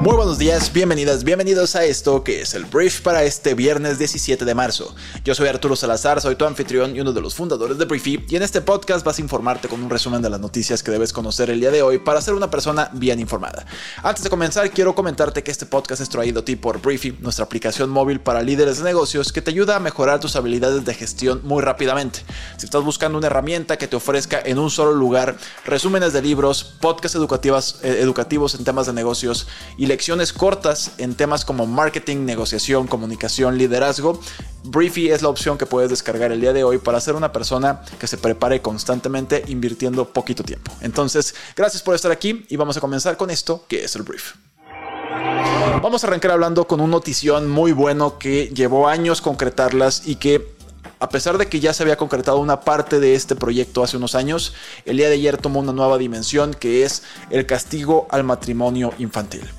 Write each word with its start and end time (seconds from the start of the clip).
Muy 0.00 0.16
buenos 0.16 0.38
días, 0.38 0.72
bienvenidas, 0.72 1.24
bienvenidos 1.24 1.76
a 1.76 1.84
esto 1.84 2.24
que 2.24 2.40
es 2.40 2.54
el 2.54 2.64
brief 2.64 3.02
para 3.02 3.22
este 3.24 3.52
viernes 3.52 3.98
17 3.98 4.46
de 4.46 4.54
marzo. 4.54 4.94
Yo 5.24 5.34
soy 5.34 5.48
Arturo 5.48 5.76
Salazar, 5.76 6.22
soy 6.22 6.36
tu 6.36 6.46
anfitrión 6.46 6.96
y 6.96 7.00
uno 7.00 7.12
de 7.12 7.20
los 7.20 7.34
fundadores 7.34 7.76
de 7.76 7.84
Briefy 7.84 8.24
y 8.26 8.36
en 8.36 8.42
este 8.42 8.62
podcast 8.62 9.04
vas 9.04 9.18
a 9.18 9.20
informarte 9.20 9.68
con 9.68 9.82
un 9.82 9.90
resumen 9.90 10.22
de 10.22 10.30
las 10.30 10.40
noticias 10.40 10.82
que 10.82 10.90
debes 10.90 11.12
conocer 11.12 11.50
el 11.50 11.60
día 11.60 11.70
de 11.70 11.82
hoy 11.82 11.98
para 11.98 12.22
ser 12.22 12.32
una 12.32 12.50
persona 12.50 12.88
bien 12.94 13.20
informada. 13.20 13.66
Antes 14.02 14.24
de 14.24 14.30
comenzar, 14.30 14.70
quiero 14.70 14.94
comentarte 14.94 15.42
que 15.42 15.50
este 15.50 15.66
podcast 15.66 16.00
es 16.00 16.08
traído 16.08 16.40
a 16.40 16.44
ti 16.46 16.56
por 16.56 16.80
Briefy, 16.80 17.18
nuestra 17.20 17.44
aplicación 17.44 17.90
móvil 17.90 18.20
para 18.20 18.40
líderes 18.40 18.78
de 18.78 18.84
negocios 18.84 19.34
que 19.34 19.42
te 19.42 19.50
ayuda 19.50 19.76
a 19.76 19.80
mejorar 19.80 20.18
tus 20.18 20.34
habilidades 20.34 20.86
de 20.86 20.94
gestión 20.94 21.42
muy 21.44 21.60
rápidamente. 21.60 22.20
Si 22.56 22.64
estás 22.64 22.82
buscando 22.82 23.18
una 23.18 23.26
herramienta 23.26 23.76
que 23.76 23.86
te 23.86 23.96
ofrezca 23.96 24.40
en 24.42 24.58
un 24.58 24.70
solo 24.70 24.92
lugar 24.92 25.36
resúmenes 25.66 26.14
de 26.14 26.22
libros, 26.22 26.64
podcasts 26.80 27.18
eh, 27.82 27.98
educativos 28.00 28.54
en 28.54 28.64
temas 28.64 28.86
de 28.86 28.94
negocios 28.94 29.46
y 29.76 29.89
lecciones 29.90 30.32
cortas 30.32 30.92
en 30.98 31.16
temas 31.16 31.44
como 31.44 31.66
marketing, 31.66 32.18
negociación, 32.18 32.86
comunicación, 32.86 33.58
liderazgo, 33.58 34.20
Briefy 34.62 35.10
es 35.10 35.20
la 35.20 35.28
opción 35.28 35.58
que 35.58 35.66
puedes 35.66 35.90
descargar 35.90 36.30
el 36.30 36.40
día 36.40 36.52
de 36.52 36.62
hoy 36.62 36.78
para 36.78 37.00
ser 37.00 37.16
una 37.16 37.32
persona 37.32 37.80
que 37.98 38.06
se 38.06 38.16
prepare 38.16 38.62
constantemente 38.62 39.42
invirtiendo 39.48 40.04
poquito 40.12 40.44
tiempo. 40.44 40.70
Entonces, 40.80 41.34
gracias 41.56 41.82
por 41.82 41.96
estar 41.96 42.12
aquí 42.12 42.46
y 42.48 42.54
vamos 42.54 42.76
a 42.76 42.80
comenzar 42.80 43.16
con 43.16 43.30
esto 43.30 43.64
que 43.66 43.82
es 43.82 43.96
el 43.96 44.02
brief. 44.02 44.34
Vamos 45.82 46.04
a 46.04 46.06
arrancar 46.06 46.30
hablando 46.30 46.68
con 46.68 46.80
un 46.80 46.90
notición 46.92 47.50
muy 47.50 47.72
bueno 47.72 48.16
que 48.16 48.46
llevó 48.54 48.86
años 48.86 49.20
concretarlas 49.20 50.06
y 50.06 50.16
que 50.16 50.54
a 51.00 51.08
pesar 51.08 51.36
de 51.36 51.48
que 51.48 51.58
ya 51.58 51.72
se 51.74 51.82
había 51.82 51.96
concretado 51.96 52.38
una 52.38 52.60
parte 52.60 53.00
de 53.00 53.16
este 53.16 53.34
proyecto 53.34 53.82
hace 53.82 53.96
unos 53.96 54.14
años, 54.14 54.54
el 54.84 54.98
día 54.98 55.08
de 55.08 55.14
ayer 55.14 55.36
tomó 55.36 55.58
una 55.58 55.72
nueva 55.72 55.98
dimensión 55.98 56.54
que 56.54 56.84
es 56.84 57.02
el 57.30 57.44
castigo 57.44 58.06
al 58.10 58.22
matrimonio 58.22 58.92
infantil 58.98 59.50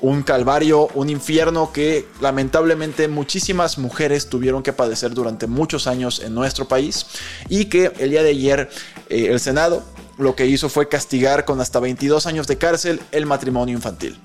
un 0.00 0.22
calvario, 0.22 0.88
un 0.94 1.10
infierno 1.10 1.72
que 1.72 2.06
lamentablemente 2.20 3.08
muchísimas 3.08 3.78
mujeres 3.78 4.28
tuvieron 4.28 4.62
que 4.62 4.72
padecer 4.72 5.12
durante 5.12 5.46
muchos 5.46 5.86
años 5.86 6.20
en 6.20 6.34
nuestro 6.34 6.68
país 6.68 7.06
y 7.48 7.66
que 7.66 7.92
el 7.98 8.10
día 8.10 8.22
de 8.22 8.30
ayer 8.30 8.70
eh, 9.08 9.28
el 9.30 9.40
Senado 9.40 9.82
lo 10.18 10.34
que 10.34 10.46
hizo 10.46 10.68
fue 10.68 10.88
castigar 10.88 11.44
con 11.44 11.60
hasta 11.60 11.80
22 11.80 12.26
años 12.26 12.46
de 12.46 12.58
cárcel 12.58 13.00
el 13.12 13.26
matrimonio 13.26 13.74
infantil. 13.74 14.18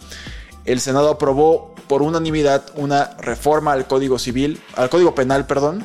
El 0.66 0.80
Senado 0.80 1.10
aprobó 1.10 1.76
por 1.88 2.02
unanimidad 2.02 2.64
una 2.76 3.16
reforma 3.20 3.74
al 3.74 3.88
Código 3.88 4.20
Civil, 4.20 4.62
al 4.76 4.90
Código 4.90 5.16
Penal, 5.16 5.48
perdón, 5.48 5.84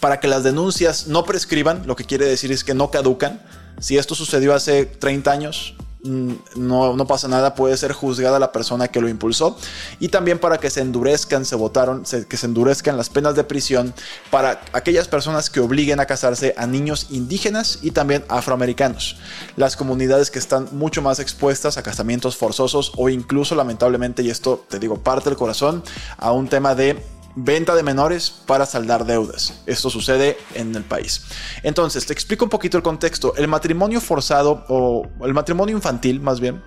para 0.00 0.20
que 0.20 0.28
las 0.28 0.44
denuncias 0.44 1.06
no 1.06 1.24
prescriban, 1.24 1.86
lo 1.86 1.96
que 1.96 2.04
quiere 2.04 2.26
decir 2.26 2.52
es 2.52 2.62
que 2.62 2.74
no 2.74 2.90
caducan. 2.90 3.42
Si 3.80 3.96
esto 3.96 4.14
sucedió 4.14 4.54
hace 4.54 4.86
30 4.86 5.32
años, 5.32 5.74
no, 6.04 6.96
no, 6.96 7.06
pasa 7.06 7.28
nada, 7.28 7.54
puede 7.54 7.76
ser 7.78 7.92
juzgada 7.92 8.38
la 8.38 8.52
persona 8.52 8.88
que 8.88 9.00
lo 9.00 9.08
impulsó. 9.08 9.56
Y 9.98 10.08
también 10.08 10.38
para 10.38 10.58
que 10.58 10.68
se 10.68 10.80
endurezcan, 10.80 11.44
se 11.46 11.56
votaron, 11.56 12.04
que 12.28 12.36
se 12.36 12.46
endurezcan 12.46 12.96
las 12.96 13.08
penas 13.08 13.34
de 13.34 13.44
prisión 13.44 13.94
para 14.30 14.60
aquellas 14.72 15.08
personas 15.08 15.48
que 15.48 15.60
obliguen 15.60 16.00
a 16.00 16.06
casarse 16.06 16.54
a 16.58 16.66
niños 16.66 17.06
indígenas 17.10 17.78
y 17.80 17.92
también 17.92 18.24
afroamericanos. 18.28 19.16
Las 19.56 19.76
comunidades 19.76 20.30
que 20.30 20.38
están 20.38 20.68
mucho 20.72 21.00
más 21.00 21.20
expuestas 21.20 21.78
a 21.78 21.82
casamientos 21.82 22.36
forzosos 22.36 22.92
o 22.96 23.08
incluso 23.08 23.54
lamentablemente, 23.54 24.22
y 24.22 24.28
esto 24.28 24.62
te 24.68 24.78
digo 24.78 24.98
parte 24.98 25.30
del 25.30 25.38
corazón, 25.38 25.82
a 26.18 26.32
un 26.32 26.48
tema 26.48 26.74
de 26.74 27.02
venta 27.36 27.74
de 27.74 27.82
menores 27.82 28.30
para 28.30 28.66
saldar 28.66 29.04
deudas. 29.04 29.62
Esto 29.66 29.90
sucede 29.90 30.38
en 30.54 30.74
el 30.74 30.84
país. 30.84 31.22
Entonces, 31.62 32.06
te 32.06 32.12
explico 32.12 32.44
un 32.44 32.50
poquito 32.50 32.76
el 32.76 32.82
contexto. 32.82 33.34
El 33.36 33.48
matrimonio 33.48 34.00
forzado 34.00 34.64
o 34.68 35.08
el 35.22 35.34
matrimonio 35.34 35.76
infantil, 35.76 36.20
más 36.20 36.40
bien, 36.40 36.62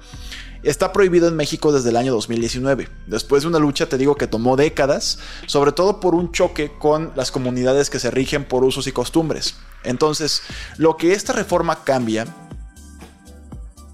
está 0.63 0.91
prohibido 0.91 1.27
en 1.27 1.35
México 1.35 1.71
desde 1.71 1.89
el 1.89 1.97
año 1.97 2.13
2019. 2.13 2.89
Después 3.07 3.43
de 3.43 3.49
una 3.49 3.59
lucha, 3.59 3.87
te 3.87 3.97
digo 3.97 4.15
que 4.15 4.27
tomó 4.27 4.55
décadas, 4.55 5.19
sobre 5.45 5.71
todo 5.71 5.99
por 5.99 6.15
un 6.15 6.31
choque 6.31 6.71
con 6.77 7.13
las 7.15 7.31
comunidades 7.31 7.89
que 7.89 7.99
se 7.99 8.11
rigen 8.11 8.43
por 8.43 8.63
usos 8.63 8.87
y 8.87 8.91
costumbres. 8.91 9.55
Entonces, 9.83 10.41
lo 10.77 10.97
que 10.97 11.13
esta 11.13 11.33
reforma 11.33 11.83
cambia 11.83 12.27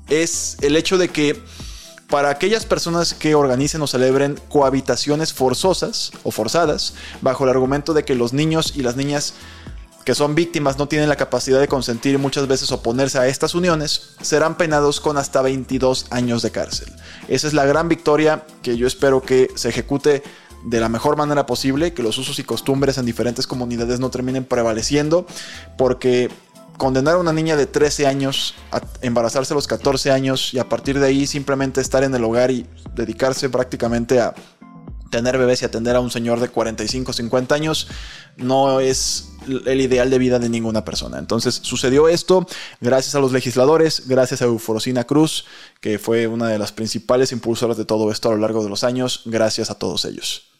es 0.09 0.57
el 0.61 0.75
hecho 0.75 0.97
de 0.97 1.09
que 1.09 1.41
para 2.13 2.29
aquellas 2.29 2.67
personas 2.67 3.15
que 3.15 3.33
organicen 3.33 3.81
o 3.81 3.87
celebren 3.87 4.39
cohabitaciones 4.47 5.33
forzosas 5.33 6.11
o 6.21 6.29
forzadas, 6.29 6.93
bajo 7.21 7.43
el 7.43 7.49
argumento 7.49 7.95
de 7.95 8.05
que 8.05 8.13
los 8.13 8.33
niños 8.33 8.73
y 8.75 8.83
las 8.83 8.95
niñas 8.95 9.33
que 10.05 10.13
son 10.13 10.35
víctimas 10.35 10.77
no 10.77 10.87
tienen 10.87 11.09
la 11.09 11.15
capacidad 11.15 11.59
de 11.59 11.67
consentir 11.67 12.13
y 12.13 12.19
muchas 12.19 12.47
veces 12.47 12.71
oponerse 12.71 13.17
a 13.17 13.25
estas 13.25 13.55
uniones, 13.55 14.11
serán 14.21 14.57
penados 14.57 15.01
con 15.01 15.17
hasta 15.17 15.41
22 15.41 16.05
años 16.11 16.43
de 16.43 16.51
cárcel. 16.51 16.93
Esa 17.29 17.47
es 17.47 17.53
la 17.55 17.65
gran 17.65 17.89
victoria 17.89 18.45
que 18.61 18.77
yo 18.77 18.85
espero 18.85 19.23
que 19.23 19.49
se 19.55 19.69
ejecute 19.69 20.21
de 20.65 20.79
la 20.79 20.89
mejor 20.89 21.17
manera 21.17 21.47
posible, 21.47 21.95
que 21.95 22.03
los 22.03 22.19
usos 22.19 22.37
y 22.37 22.43
costumbres 22.43 22.99
en 22.99 23.07
diferentes 23.07 23.47
comunidades 23.47 23.99
no 23.99 24.11
terminen 24.11 24.45
prevaleciendo, 24.45 25.25
porque 25.79 26.29
condenar 26.77 27.15
a 27.15 27.17
una 27.19 27.33
niña 27.33 27.55
de 27.55 27.65
13 27.65 28.07
años 28.07 28.55
a 28.71 28.81
embarazarse 29.01 29.53
a 29.53 29.55
los 29.55 29.67
14 29.67 30.11
años 30.11 30.53
y 30.53 30.59
a 30.59 30.69
partir 30.69 30.99
de 30.99 31.07
ahí 31.07 31.27
simplemente 31.27 31.81
estar 31.81 32.03
en 32.03 32.13
el 32.15 32.23
hogar 32.23 32.51
y 32.51 32.65
dedicarse 32.95 33.49
prácticamente 33.49 34.19
a 34.19 34.33
tener 35.13 35.37
bebés 35.37 35.61
y 35.61 35.65
atender 35.65 35.95
a 35.95 35.99
un 35.99 36.09
señor 36.09 36.39
de 36.39 36.49
45, 36.49 37.13
50 37.13 37.53
años 37.53 37.87
no 38.35 38.79
es 38.79 39.29
el 39.47 39.79
ideal 39.79 40.09
de 40.09 40.17
vida 40.17 40.39
de 40.39 40.49
ninguna 40.49 40.83
persona. 40.83 41.19
Entonces 41.19 41.59
sucedió 41.61 42.07
esto 42.07 42.47
gracias 42.81 43.13
a 43.13 43.19
los 43.19 43.31
legisladores, 43.31 44.07
gracias 44.07 44.41
a 44.41 44.45
Euforosina 44.45 45.03
Cruz, 45.03 45.45
que 45.81 45.99
fue 45.99 46.25
una 46.25 46.47
de 46.47 46.57
las 46.57 46.71
principales 46.71 47.31
impulsoras 47.31 47.77
de 47.77 47.85
todo 47.85 48.11
esto 48.11 48.29
a 48.29 48.33
lo 48.33 48.39
largo 48.39 48.63
de 48.63 48.69
los 48.69 48.83
años, 48.83 49.21
gracias 49.25 49.69
a 49.69 49.75
todos 49.75 50.05
ellos. 50.05 50.52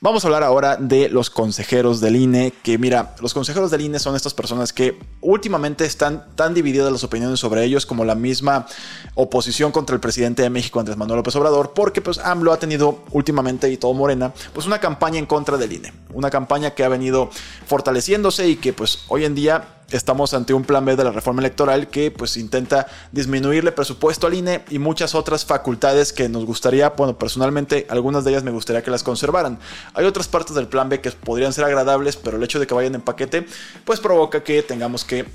Vamos 0.00 0.24
a 0.24 0.28
hablar 0.28 0.42
ahora 0.42 0.76
de 0.76 1.08
los 1.08 1.30
consejeros 1.30 2.00
del 2.00 2.16
INE, 2.16 2.52
que 2.62 2.78
mira, 2.78 3.14
los 3.20 3.34
consejeros 3.34 3.70
del 3.70 3.80
INE 3.80 3.98
son 3.98 4.16
estas 4.16 4.34
personas 4.34 4.72
que 4.72 4.98
últimamente 5.20 5.84
están 5.84 6.26
tan 6.34 6.54
divididas 6.54 6.92
las 6.92 7.04
opiniones 7.04 7.40
sobre 7.40 7.64
ellos 7.64 7.86
como 7.86 8.04
la 8.04 8.14
misma 8.14 8.66
oposición 9.14 9.72
contra 9.72 9.94
el 9.94 10.00
presidente 10.00 10.42
de 10.42 10.50
México, 10.50 10.80
Andrés 10.80 10.96
Manuel 10.96 11.18
López 11.18 11.34
Obrador, 11.36 11.72
porque 11.74 12.02
pues 12.02 12.18
AMLO 12.18 12.52
ha 12.52 12.58
tenido 12.58 13.02
últimamente 13.10 13.70
y 13.70 13.76
todo 13.76 13.94
Morena, 13.94 14.32
pues 14.52 14.66
una 14.66 14.78
campaña 14.78 15.18
en 15.18 15.26
contra 15.26 15.56
del 15.56 15.72
INE, 15.72 15.92
una 16.12 16.30
campaña 16.30 16.72
que 16.72 16.84
ha 16.84 16.88
venido 16.88 17.30
fortaleciéndose 17.66 18.48
y 18.48 18.56
que 18.56 18.72
pues 18.72 19.04
hoy 19.08 19.24
en 19.24 19.34
día 19.34 19.64
estamos 19.96 20.34
ante 20.34 20.54
un 20.54 20.64
plan 20.64 20.84
B 20.84 20.96
de 20.96 21.04
la 21.04 21.12
reforma 21.12 21.40
electoral 21.40 21.88
que 21.88 22.10
pues 22.10 22.36
intenta 22.36 22.86
disminuirle 23.12 23.72
presupuesto 23.72 24.26
al 24.26 24.34
INE 24.34 24.64
y 24.70 24.78
muchas 24.78 25.14
otras 25.14 25.44
facultades 25.44 26.12
que 26.12 26.28
nos 26.28 26.44
gustaría, 26.44 26.90
bueno, 26.90 27.18
personalmente 27.18 27.86
algunas 27.88 28.24
de 28.24 28.32
ellas 28.32 28.42
me 28.42 28.50
gustaría 28.50 28.82
que 28.82 28.90
las 28.90 29.02
conservaran. 29.02 29.58
Hay 29.94 30.04
otras 30.04 30.28
partes 30.28 30.54
del 30.56 30.68
plan 30.68 30.88
B 30.88 31.00
que 31.00 31.10
podrían 31.12 31.52
ser 31.52 31.64
agradables, 31.64 32.16
pero 32.16 32.36
el 32.36 32.42
hecho 32.42 32.58
de 32.58 32.66
que 32.66 32.74
vayan 32.74 32.94
en 32.94 33.02
paquete 33.02 33.46
pues 33.84 34.00
provoca 34.00 34.42
que 34.42 34.62
tengamos 34.62 35.04
que 35.04 35.26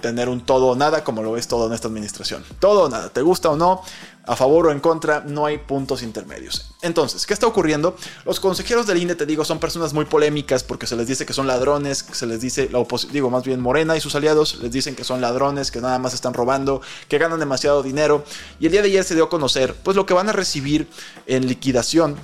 tener 0.00 0.28
un 0.28 0.40
todo 0.40 0.68
o 0.68 0.76
nada 0.76 1.04
como 1.04 1.22
lo 1.22 1.36
es 1.36 1.48
todo 1.48 1.66
en 1.66 1.72
esta 1.72 1.88
administración. 1.88 2.44
Todo 2.60 2.84
o 2.84 2.88
nada, 2.88 3.08
te 3.08 3.22
gusta 3.22 3.50
o 3.50 3.56
no, 3.56 3.82
a 4.26 4.36
favor 4.36 4.66
o 4.66 4.72
en 4.72 4.80
contra, 4.80 5.20
no 5.20 5.46
hay 5.46 5.58
puntos 5.58 6.02
intermedios. 6.02 6.74
Entonces, 6.82 7.26
¿qué 7.26 7.32
está 7.32 7.46
ocurriendo? 7.46 7.96
Los 8.24 8.40
consejeros 8.40 8.86
del 8.86 8.98
INE, 8.98 9.14
te 9.14 9.24
digo, 9.24 9.44
son 9.44 9.58
personas 9.58 9.92
muy 9.92 10.04
polémicas 10.04 10.64
porque 10.64 10.86
se 10.86 10.96
les 10.96 11.06
dice 11.06 11.24
que 11.24 11.32
son 11.32 11.46
ladrones, 11.46 12.04
se 12.12 12.26
les 12.26 12.40
dice, 12.40 12.68
la 12.70 12.84
digo, 13.12 13.30
más 13.30 13.44
bien 13.44 13.60
Morena 13.60 13.96
y 13.96 14.00
sus 14.00 14.14
aliados 14.14 14.58
les 14.60 14.72
dicen 14.72 14.96
que 14.96 15.04
son 15.04 15.20
ladrones, 15.20 15.70
que 15.70 15.80
nada 15.80 15.98
más 15.98 16.12
están 16.12 16.34
robando, 16.34 16.82
que 17.08 17.18
ganan 17.18 17.38
demasiado 17.38 17.82
dinero. 17.82 18.24
Y 18.58 18.66
el 18.66 18.72
día 18.72 18.82
de 18.82 18.88
ayer 18.88 19.04
se 19.04 19.14
dio 19.14 19.24
a 19.24 19.30
conocer, 19.30 19.74
pues 19.82 19.96
lo 19.96 20.06
que 20.06 20.14
van 20.14 20.28
a 20.28 20.32
recibir 20.32 20.88
en 21.26 21.46
liquidación 21.46 22.16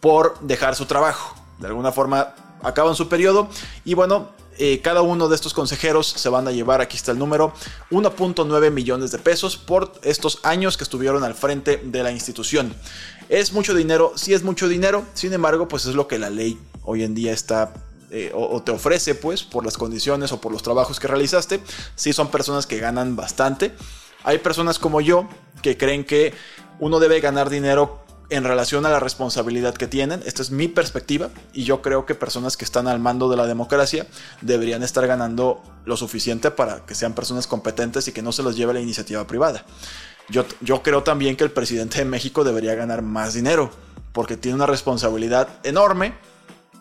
por 0.00 0.38
dejar 0.40 0.74
su 0.74 0.86
trabajo. 0.86 1.34
De 1.58 1.66
alguna 1.66 1.92
forma 1.92 2.34
acaban 2.62 2.94
su 2.94 3.08
periodo 3.08 3.48
y 3.84 3.94
bueno, 3.94 4.28
eh, 4.58 4.80
cada 4.82 5.02
uno 5.02 5.28
de 5.28 5.34
estos 5.34 5.54
consejeros 5.54 6.06
se 6.06 6.28
van 6.28 6.48
a 6.48 6.52
llevar, 6.52 6.80
aquí 6.80 6.96
está 6.96 7.12
el 7.12 7.18
número, 7.18 7.52
1.9 7.90 8.70
millones 8.70 9.10
de 9.12 9.18
pesos 9.18 9.56
por 9.56 9.92
estos 10.02 10.40
años 10.42 10.76
que 10.76 10.84
estuvieron 10.84 11.24
al 11.24 11.34
frente 11.34 11.80
de 11.84 12.02
la 12.02 12.12
institución. 12.12 12.74
¿Es 13.28 13.52
mucho 13.52 13.74
dinero? 13.74 14.12
Sí 14.16 14.34
es 14.34 14.42
mucho 14.42 14.68
dinero, 14.68 15.04
sin 15.14 15.32
embargo, 15.32 15.68
pues 15.68 15.86
es 15.86 15.94
lo 15.94 16.08
que 16.08 16.18
la 16.18 16.30
ley 16.30 16.58
hoy 16.82 17.04
en 17.04 17.14
día 17.14 17.32
está 17.32 17.72
eh, 18.10 18.32
o, 18.34 18.62
te 18.62 18.72
ofrece, 18.72 19.14
pues, 19.14 19.42
por 19.42 19.64
las 19.64 19.76
condiciones 19.76 20.32
o 20.32 20.40
por 20.40 20.50
los 20.50 20.62
trabajos 20.62 20.98
que 20.98 21.06
realizaste. 21.06 21.60
Sí 21.94 22.12
son 22.12 22.30
personas 22.30 22.66
que 22.66 22.78
ganan 22.78 23.16
bastante. 23.16 23.74
Hay 24.24 24.38
personas 24.38 24.78
como 24.78 25.00
yo 25.00 25.28
que 25.62 25.76
creen 25.76 26.04
que 26.04 26.32
uno 26.80 27.00
debe 27.00 27.20
ganar 27.20 27.50
dinero 27.50 28.00
en 28.30 28.44
relación 28.44 28.84
a 28.84 28.90
la 28.90 29.00
responsabilidad 29.00 29.74
que 29.74 29.86
tienen. 29.86 30.22
Esta 30.26 30.42
es 30.42 30.50
mi 30.50 30.68
perspectiva 30.68 31.30
y 31.52 31.64
yo 31.64 31.80
creo 31.82 32.06
que 32.06 32.14
personas 32.14 32.56
que 32.56 32.64
están 32.64 32.86
al 32.88 33.00
mando 33.00 33.28
de 33.28 33.36
la 33.36 33.46
democracia 33.46 34.06
deberían 34.42 34.82
estar 34.82 35.06
ganando 35.06 35.62
lo 35.84 35.96
suficiente 35.96 36.50
para 36.50 36.84
que 36.84 36.94
sean 36.94 37.14
personas 37.14 37.46
competentes 37.46 38.06
y 38.08 38.12
que 38.12 38.22
no 38.22 38.32
se 38.32 38.42
los 38.42 38.56
lleve 38.56 38.74
la 38.74 38.80
iniciativa 38.80 39.26
privada. 39.26 39.64
Yo, 40.28 40.44
yo 40.60 40.82
creo 40.82 41.02
también 41.02 41.36
que 41.36 41.44
el 41.44 41.50
presidente 41.50 41.98
de 41.98 42.04
México 42.04 42.44
debería 42.44 42.74
ganar 42.74 43.02
más 43.02 43.32
dinero 43.32 43.70
porque 44.12 44.36
tiene 44.36 44.56
una 44.56 44.66
responsabilidad 44.66 45.48
enorme 45.62 46.14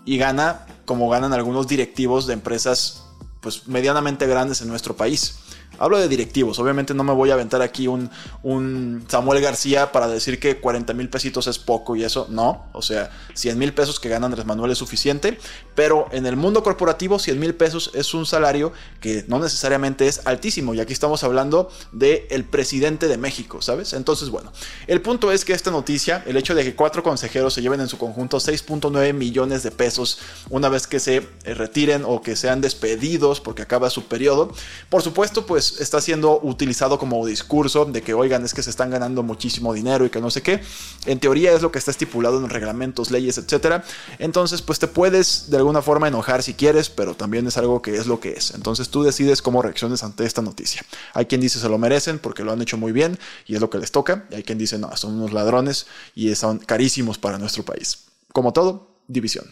y 0.04 0.18
gana 0.18 0.66
como 0.86 1.10
ganan 1.10 1.34
algunos 1.34 1.68
directivos 1.68 2.28
de 2.28 2.34
empresas 2.34 3.04
pues 3.42 3.68
medianamente 3.68 4.28
grandes 4.28 4.62
en 4.62 4.68
nuestro 4.68 4.96
país. 4.96 5.40
Hablo 5.80 6.00
de 6.00 6.08
directivos, 6.08 6.58
obviamente 6.58 6.94
no 6.94 7.04
me 7.04 7.14
voy 7.14 7.30
a 7.30 7.36
aventar 7.36 7.62
aquí 7.62 7.88
un, 7.88 8.10
un 8.42 9.06
Samuel 9.08 9.42
García 9.42 9.92
para 9.92 10.08
decir 10.08 10.40
que 10.40 10.58
40 10.60 10.94
mil 10.94 11.10
pesitos 11.10 11.46
es 11.46 11.60
poco 11.60 11.96
y 11.96 12.04
eso, 12.04 12.26
no, 12.30 12.66
o 12.74 12.82
sea, 12.82 13.12
100 13.36 13.60
mil 13.60 13.74
pesos 13.74 14.00
que 14.00 14.10
gana 14.10 14.26
Andrés 14.26 14.46
Manuel 14.46 14.72
es 14.72 14.80
suficiente, 14.80 15.38
pero 15.76 16.08
en 16.12 16.26
el 16.26 16.36
mundo 16.36 16.64
corporativo 16.64 17.20
100 17.20 17.40
mil 17.40 17.54
pesos 17.54 17.92
es 17.94 18.16
un 18.16 18.26
salario 18.26 18.74
que 19.00 19.24
no 19.28 19.40
necesariamente 19.40 20.08
es 20.08 20.26
altísimo 20.26 20.74
y 20.74 20.80
aquí 20.80 20.94
estamos 20.94 21.24
hablando 21.24 21.70
del 21.92 22.24
el 22.30 22.44
presidente 22.44 23.08
de 23.08 23.18
México, 23.18 23.62
¿sabes? 23.62 23.94
Entonces, 23.94 24.30
bueno, 24.30 24.52
el 24.88 25.02
punto 25.02 25.32
es 25.32 25.46
que 25.46 25.54
esta 25.54 25.70
noticia, 25.70 26.24
el 26.26 26.38
hecho 26.38 26.56
de 26.56 26.64
que 26.64 26.76
cuatro 26.76 27.04
consejeros 27.04 27.54
se 27.54 27.62
lleven 27.62 27.82
en 27.82 27.88
su 27.88 28.00
conjunto 28.00 28.38
6.9 28.38 29.14
millones 29.14 29.62
de 29.62 29.72
pesos 29.72 30.20
una 30.50 30.70
vez 30.70 30.88
que 30.88 31.00
se 31.00 31.28
retiren 31.44 32.04
o 32.06 32.22
que 32.22 32.36
sean 32.36 32.62
despedidos 32.62 33.42
porque 33.42 33.62
acaba 33.62 33.90
su 33.90 34.06
periodo, 34.06 34.52
por 34.90 35.04
supuesto, 35.04 35.46
pues 35.46 35.57
está 35.58 36.02
siendo 36.02 36.40
utilizado 36.42 36.98
como 36.98 37.26
discurso 37.26 37.86
de 37.86 38.02
que, 38.02 38.14
oigan, 38.14 38.46
es 38.46 38.54
que 38.54 38.64
se 38.64 38.70
están 38.70 38.90
ganando 38.90 39.24
muchísimo 39.24 39.74
dinero 39.74 40.06
y 40.06 40.10
que 40.10 40.22
no 40.22 40.30
sé 40.30 40.42
qué. 40.42 40.62
En 41.06 41.20
teoría 41.20 41.54
es 41.54 41.62
lo 41.62 41.72
que 41.72 41.80
está 41.80 41.92
estipulado 41.92 42.38
en 42.40 42.50
reglamentos, 42.50 43.12
leyes, 43.12 43.38
etcétera. 43.38 43.84
Entonces, 44.20 44.62
pues 44.62 44.80
te 44.80 44.88
puedes 44.88 45.50
de 45.50 45.58
alguna 45.58 45.82
forma 45.82 46.08
enojar 46.08 46.44
si 46.44 46.54
quieres, 46.54 46.90
pero 46.90 47.16
también 47.16 47.48
es 47.48 47.58
algo 47.58 47.82
que 47.82 47.98
es 47.98 48.08
lo 48.08 48.20
que 48.20 48.34
es. 48.34 48.52
Entonces 48.52 48.90
tú 48.90 49.04
decides 49.04 49.42
cómo 49.42 49.62
reacciones 49.62 50.04
ante 50.04 50.26
esta 50.26 50.42
noticia. 50.42 50.84
Hay 51.14 51.26
quien 51.26 51.42
dice 51.42 51.60
se 51.60 51.70
lo 51.70 51.78
merecen 51.78 52.20
porque 52.20 52.44
lo 52.44 52.52
han 52.52 52.62
hecho 52.62 52.78
muy 52.78 52.92
bien 52.92 53.18
y 53.46 53.56
es 53.56 53.62
lo 53.62 53.70
que 53.70 53.78
les 53.78 53.92
toca. 53.92 54.26
Y 54.32 54.36
hay 54.36 54.44
quien 54.44 54.58
dice 54.58 54.78
no, 54.78 54.96
son 54.96 55.16
unos 55.16 55.34
ladrones 55.34 55.88
y 56.16 56.34
son 56.36 56.60
carísimos 56.60 57.18
para 57.18 57.38
nuestro 57.38 57.64
país. 57.64 58.06
Como 58.32 58.54
todo, 58.54 58.92
división. 59.08 59.46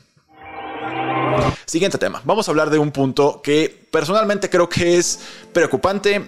Siguiente 1.66 1.98
tema. 1.98 2.22
Vamos 2.24 2.48
a 2.48 2.52
hablar 2.52 2.70
de 2.70 2.78
un 2.78 2.92
punto 2.92 3.42
que 3.44 3.85
personalmente 3.96 4.50
creo 4.50 4.68
que 4.68 4.98
es 4.98 5.20
preocupante 5.54 6.28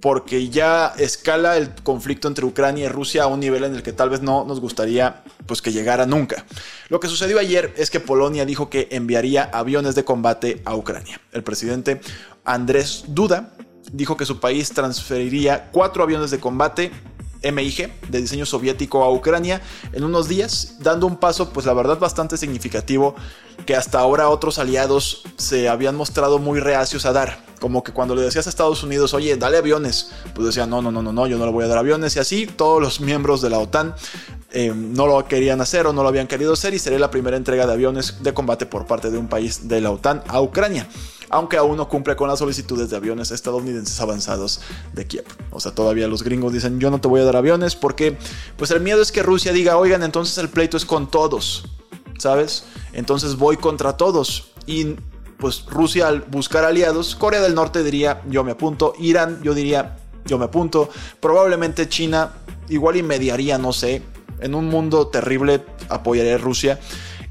porque 0.00 0.50
ya 0.50 0.94
escala 0.96 1.56
el 1.56 1.74
conflicto 1.82 2.28
entre 2.28 2.44
Ucrania 2.44 2.84
y 2.84 2.88
Rusia 2.88 3.24
a 3.24 3.26
un 3.26 3.40
nivel 3.40 3.64
en 3.64 3.74
el 3.74 3.82
que 3.82 3.92
tal 3.92 4.08
vez 4.08 4.22
no 4.22 4.44
nos 4.44 4.60
gustaría 4.60 5.24
pues 5.46 5.60
que 5.60 5.72
llegara 5.72 6.06
nunca. 6.06 6.46
Lo 6.90 7.00
que 7.00 7.08
sucedió 7.08 7.40
ayer 7.40 7.74
es 7.76 7.90
que 7.90 7.98
Polonia 7.98 8.46
dijo 8.46 8.70
que 8.70 8.86
enviaría 8.92 9.50
aviones 9.52 9.96
de 9.96 10.04
combate 10.04 10.62
a 10.64 10.76
Ucrania. 10.76 11.20
El 11.32 11.42
presidente 11.42 12.00
Andrés 12.44 13.06
Duda 13.08 13.52
dijo 13.92 14.16
que 14.16 14.24
su 14.24 14.38
país 14.38 14.70
transferiría 14.70 15.70
cuatro 15.72 16.04
aviones 16.04 16.30
de 16.30 16.38
combate 16.38 16.92
MIG 17.50 17.92
de 18.08 18.20
diseño 18.20 18.46
soviético 18.46 19.02
a 19.02 19.12
Ucrania 19.12 19.60
en 19.92 20.04
unos 20.04 20.28
días, 20.28 20.76
dando 20.80 21.06
un 21.06 21.16
paso 21.16 21.50
pues 21.50 21.66
la 21.66 21.72
verdad 21.72 21.98
bastante 21.98 22.36
significativo 22.36 23.14
que 23.66 23.76
hasta 23.76 23.98
ahora 24.00 24.28
otros 24.28 24.58
aliados 24.58 25.24
se 25.36 25.68
habían 25.68 25.96
mostrado 25.96 26.38
muy 26.38 26.60
reacios 26.60 27.06
a 27.06 27.12
dar. 27.12 27.44
Como 27.60 27.84
que 27.84 27.92
cuando 27.92 28.16
le 28.16 28.22
decías 28.22 28.46
a 28.48 28.50
Estados 28.50 28.82
Unidos, 28.82 29.14
oye, 29.14 29.36
dale 29.36 29.56
aviones, 29.56 30.10
pues 30.34 30.46
decían, 30.46 30.68
no, 30.68 30.82
no, 30.82 30.90
no, 30.90 31.00
no, 31.00 31.12
no, 31.12 31.28
yo 31.28 31.38
no 31.38 31.46
le 31.46 31.52
voy 31.52 31.64
a 31.64 31.68
dar 31.68 31.78
aviones. 31.78 32.16
Y 32.16 32.18
así 32.18 32.46
todos 32.46 32.82
los 32.82 33.00
miembros 33.00 33.40
de 33.40 33.50
la 33.50 33.58
OTAN 33.58 33.94
eh, 34.50 34.72
no 34.74 35.06
lo 35.06 35.24
querían 35.26 35.60
hacer 35.60 35.86
o 35.86 35.92
no 35.92 36.02
lo 36.02 36.08
habían 36.08 36.26
querido 36.26 36.54
hacer 36.54 36.74
y 36.74 36.78
sería 36.78 36.98
la 36.98 37.10
primera 37.10 37.36
entrega 37.36 37.66
de 37.66 37.72
aviones 37.72 38.22
de 38.22 38.34
combate 38.34 38.66
por 38.66 38.86
parte 38.86 39.10
de 39.10 39.18
un 39.18 39.28
país 39.28 39.68
de 39.68 39.80
la 39.80 39.90
OTAN 39.92 40.22
a 40.26 40.40
Ucrania 40.40 40.88
aunque 41.32 41.56
aún 41.56 41.78
no 41.78 41.88
cumple 41.88 42.14
con 42.14 42.28
las 42.28 42.38
solicitudes 42.38 42.90
de 42.90 42.96
aviones 42.96 43.30
estadounidenses 43.30 43.98
avanzados 44.00 44.60
de 44.92 45.06
Kiev. 45.06 45.24
O 45.50 45.60
sea, 45.60 45.74
todavía 45.74 46.06
los 46.06 46.22
gringos 46.22 46.52
dicen, 46.52 46.78
yo 46.78 46.90
no 46.90 47.00
te 47.00 47.08
voy 47.08 47.22
a 47.22 47.24
dar 47.24 47.36
aviones 47.36 47.74
porque, 47.74 48.18
pues 48.58 48.70
el 48.70 48.80
miedo 48.80 49.00
es 49.00 49.10
que 49.10 49.22
Rusia 49.22 49.52
diga, 49.52 49.78
oigan, 49.78 50.02
entonces 50.02 50.36
el 50.36 50.50
pleito 50.50 50.76
es 50.76 50.84
con 50.84 51.10
todos, 51.10 51.64
¿sabes? 52.18 52.64
Entonces 52.92 53.36
voy 53.36 53.56
contra 53.56 53.96
todos. 53.96 54.52
Y 54.66 54.96
pues 55.38 55.64
Rusia 55.66 56.06
al 56.06 56.20
buscar 56.20 56.66
aliados, 56.66 57.16
Corea 57.16 57.40
del 57.40 57.54
Norte 57.54 57.82
diría, 57.82 58.20
yo 58.28 58.44
me 58.44 58.52
apunto, 58.52 58.92
Irán, 58.98 59.42
yo 59.42 59.54
diría, 59.54 59.96
yo 60.26 60.38
me 60.38 60.44
apunto, 60.44 60.90
probablemente 61.18 61.88
China 61.88 62.34
igual 62.68 62.96
y 62.96 63.02
mediaría, 63.02 63.56
no 63.56 63.72
sé, 63.72 64.02
en 64.40 64.54
un 64.54 64.66
mundo 64.66 65.08
terrible 65.08 65.64
apoyaría 65.88 66.34
a 66.34 66.38
Rusia. 66.38 66.78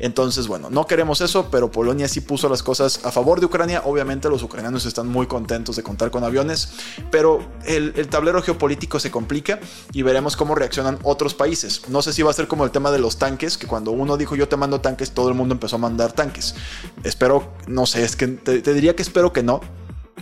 Entonces, 0.01 0.47
bueno, 0.47 0.69
no 0.71 0.87
queremos 0.87 1.21
eso, 1.21 1.49
pero 1.51 1.71
Polonia 1.71 2.07
sí 2.07 2.21
puso 2.21 2.49
las 2.49 2.63
cosas 2.63 3.05
a 3.05 3.11
favor 3.11 3.39
de 3.39 3.45
Ucrania. 3.45 3.83
Obviamente 3.85 4.29
los 4.29 4.41
ucranianos 4.41 4.85
están 4.85 5.07
muy 5.07 5.27
contentos 5.27 5.75
de 5.75 5.83
contar 5.83 6.09
con 6.09 6.23
aviones, 6.23 6.73
pero 7.11 7.39
el, 7.65 8.07
tablero 8.09 8.41
geopolítico 8.41 8.99
se 8.99 9.11
complica 9.11 9.59
y 9.93 10.01
veremos 10.01 10.35
cómo 10.35 10.55
reaccionan 10.55 10.97
otros 11.03 11.35
países. 11.35 11.83
No 11.87 12.01
sé 12.01 12.13
si 12.13 12.23
va 12.23 12.31
a 12.31 12.33
ser 12.33 12.47
como 12.47 12.65
el 12.65 12.71
tema 12.71 12.91
de 12.91 12.97
los 12.97 13.17
tanques, 13.17 13.57
que 13.57 13.67
cuando 13.67 13.91
uno 13.91 14.17
dijo 14.17 14.35
yo 14.35 14.47
te 14.47 14.57
mando 14.57 14.81
tanques, 14.81 15.11
todo 15.11 15.29
el 15.29 15.35
mundo 15.35 15.53
empezó 15.53 15.75
a 15.75 15.79
mandar 15.79 16.13
tanques. 16.13 16.55
Espero, 17.03 17.53
no 17.67 17.85
sé, 17.85 18.03
es 18.03 18.15
que 18.15 18.27
te 18.27 18.73
diría 18.73 18.95
que 18.95 19.03
espero 19.03 19.31
que 19.31 19.43
no 19.43 19.61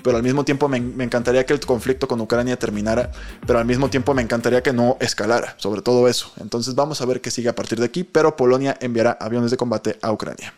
pero 0.04 0.18
al 0.18 0.24
mismo 0.24 0.44
tiempo 0.44 0.68
me, 0.68 0.78
encantaría 0.78 1.46
que 1.46 1.54
el 1.54 1.60
conflicto 1.60 2.08
con 2.08 2.22
Ucrania 2.22 2.58
terminara, 2.58 3.12
pero 3.46 3.60
al 3.60 3.66
mismo 3.66 3.90
tiempo 3.90 4.14
me 4.14 4.22
encantaría 4.22 4.64
que 4.64 4.74
no 4.74 4.98
escalara, 5.00 5.56
sobre 5.58 5.82
todo 5.82 6.08
eso. 6.08 6.32
Entonces 6.40 6.76
vamos 6.76 7.02
a 7.02 7.06
ver 7.06 7.22
qué 7.22 7.32
sigue 7.32 7.50
a 7.50 7.56
partir 7.56 7.80
de 7.80 7.86
aquí, 7.86 8.04
pero 8.04 8.36
Polonia 8.36 8.78
enviará 8.80 9.18
aviones 9.20 9.52
de 9.52 9.58
combate 9.58 9.98
a 10.02 10.12
Ucrania. 10.12 10.54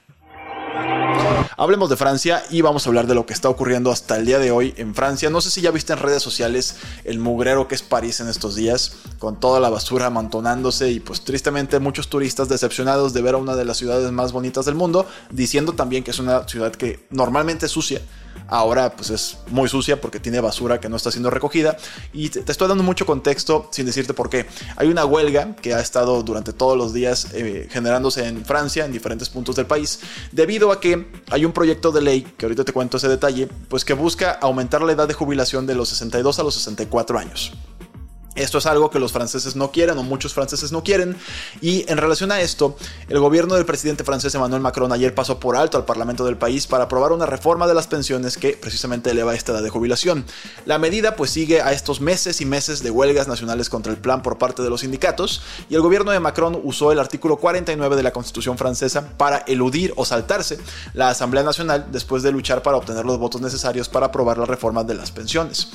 Hablemos 1.58 1.90
de 1.90 1.98
Francia 1.98 2.44
y 2.50 2.62
vamos 2.62 2.86
a 2.86 2.90
hablar 2.90 3.08
de 3.08 3.14
lo 3.14 3.26
que 3.26 3.34
está 3.34 3.50
ocurriendo 3.50 3.92
hasta 3.92 4.18
el 4.18 4.26
día 4.26 4.40
de 4.40 4.52
hoy 4.52 4.74
en 4.78 4.96
Francia. 4.96 5.30
No 5.30 5.42
sé 5.42 5.52
si 5.52 5.62
ya 5.62 5.72
viste 5.72 5.94
en 5.94 6.00
redes 6.00 6.24
sociales 6.24 6.78
el 7.04 7.20
mugrero 7.20 7.68
que 7.68 7.76
es 7.76 7.84
París 7.84 8.20
en 8.20 8.28
estos 8.28 8.56
días, 8.56 8.94
con 9.20 9.40
toda 9.40 9.60
la 9.60 9.70
basura 9.70 10.08
amontonándose 10.08 10.90
y 10.90 11.00
pues 11.00 11.24
tristemente 11.24 11.80
muchos 11.80 12.08
turistas 12.08 12.50
decepcionados 12.50 13.14
de 13.14 13.22
ver 13.22 13.36
a 13.36 13.38
una 13.38 13.56
de 13.56 13.66
las 13.66 13.78
ciudades 13.78 14.12
más 14.12 14.32
bonitas 14.32 14.66
del 14.66 14.76
mundo, 14.76 15.06
diciendo 15.30 15.74
también 15.74 16.04
que 16.04 16.12
es 16.12 16.20
una 16.20 16.48
ciudad 16.48 16.72
que 16.72 17.06
normalmente 17.12 17.68
es 17.68 17.72
sucia 17.72 18.02
ahora 18.48 18.92
pues 18.92 19.10
es 19.10 19.38
muy 19.48 19.70
sucia 19.70 20.00
porque 20.00 20.20
tiene 20.20 20.40
basura 20.40 20.80
que 20.80 20.90
no 20.90 20.98
está 20.98 21.12
siendo 21.12 21.30
recogida. 21.30 21.78
Y 22.14 22.30
te, 22.30 22.52
estoy 22.52 22.68
dando 22.68 22.84
mucho 22.84 23.06
contexto 23.06 23.70
sin 23.72 23.86
decirte 23.86 24.14
por 24.14 24.30
qué. 24.30 24.46
Hay 24.76 24.88
una 24.88 25.06
huelga 25.06 25.56
que 25.56 25.74
ha 25.74 25.80
estado 25.80 26.22
durante 26.24 26.54
todos 26.54 26.78
los 26.78 26.94
días 26.94 27.28
eh, 27.34 27.68
generándose 27.72 28.28
en 28.28 28.46
Francia, 28.46 28.86
en 28.86 28.92
diferentes 28.92 29.30
puntos 29.30 29.56
del 29.56 29.66
país, 29.66 30.00
debido 30.32 30.72
a 30.72 30.80
que 30.80 31.08
hay 31.30 31.46
un 31.46 31.52
proyecto 31.52 31.92
de 31.92 32.02
ley, 32.02 32.22
que 32.38 32.46
ahorita 32.46 32.66
te 32.66 32.74
cuento 32.74 32.98
ese 32.98 33.08
detalle, 33.08 33.48
pues 33.70 33.86
que 33.86 33.94
busca 33.94 34.32
aumentar 34.32 34.82
la 34.82 34.92
edad 34.92 35.08
de 35.08 35.14
jubilación 35.14 35.66
de 35.66 35.76
los 35.76 35.90
62 35.90 36.40
a 36.40 36.44
los 36.44 36.56
64 36.56 37.18
años. 37.18 37.54
Esto 38.36 38.60
es 38.60 38.66
algo 38.66 38.90
que 38.90 39.00
los 39.00 39.12
franceses 39.12 39.58
no 39.58 39.72
quieren 39.72 39.98
o 39.98 40.04
muchos 40.04 40.34
franceses 40.34 40.72
no 40.72 40.84
quieren. 40.84 41.18
Y 41.60 41.84
en 41.92 41.98
relación 41.98 42.32
a 42.32 42.40
esto, 42.40 42.78
el 43.10 43.20
gobierno 43.20 43.56
del 43.56 43.66
presidente 43.66 44.06
francés 44.06 44.34
Emmanuel 44.36 44.62
Macron 44.62 44.92
ayer 44.94 45.14
pasó 45.14 45.40
por 45.40 45.58
alto 45.58 45.78
al 45.78 45.84
Parlamento 45.84 46.24
del 46.24 46.38
país 46.38 46.66
para 46.66 46.86
aprobar 46.86 47.12
una 47.12 47.26
reforma 47.26 47.68
de 47.68 47.74
las 47.74 47.88
pensiones 47.88 48.38
que 48.38 48.54
precisamente 48.54 49.12
eleva 49.12 49.36
esta 49.36 49.52
edad 49.52 49.62
de 49.62 49.70
jubilación. 49.70 50.26
La 50.66 50.80
medida 50.80 51.18
pues 51.18 51.32
sigue 51.32 51.62
a 51.62 51.74
estos 51.74 52.00
meses 52.00 52.40
y 52.40 52.46
meses 52.46 52.82
de 52.84 52.90
huelgas 52.90 53.28
nacionales 53.28 53.70
contra 53.70 53.92
el 53.92 53.98
plan 53.98 54.22
por 54.22 54.38
parte 54.38 54.64
de 54.64 54.70
los 54.70 54.82
sindicatos 54.82 55.42
y 55.70 55.76
el 55.76 55.82
gobierno 55.82 56.12
de 56.12 56.20
Macron 56.22 56.60
usó 56.64 56.92
el 56.94 57.00
artículo 57.00 57.38
49 57.38 57.98
de 57.98 58.04
la 58.04 58.14
Constitución 58.14 58.58
francesa 58.58 59.10
para 59.18 59.40
eludir 59.40 59.94
o 59.98 60.06
saltarse 60.06 60.58
la 60.94 61.10
Asamblea 61.10 61.44
Nacional 61.44 61.88
después 61.92 62.24
de 62.24 62.32
luchar 62.32 62.64
para 62.64 62.78
obtener 62.78 63.06
los 63.06 63.18
votos 63.18 63.42
necesarios 63.42 63.90
para 63.90 64.08
aprobar 64.08 64.38
la 64.38 64.46
reforma 64.46 64.86
de 64.86 64.96
las 64.96 65.12
pensiones. 65.12 65.70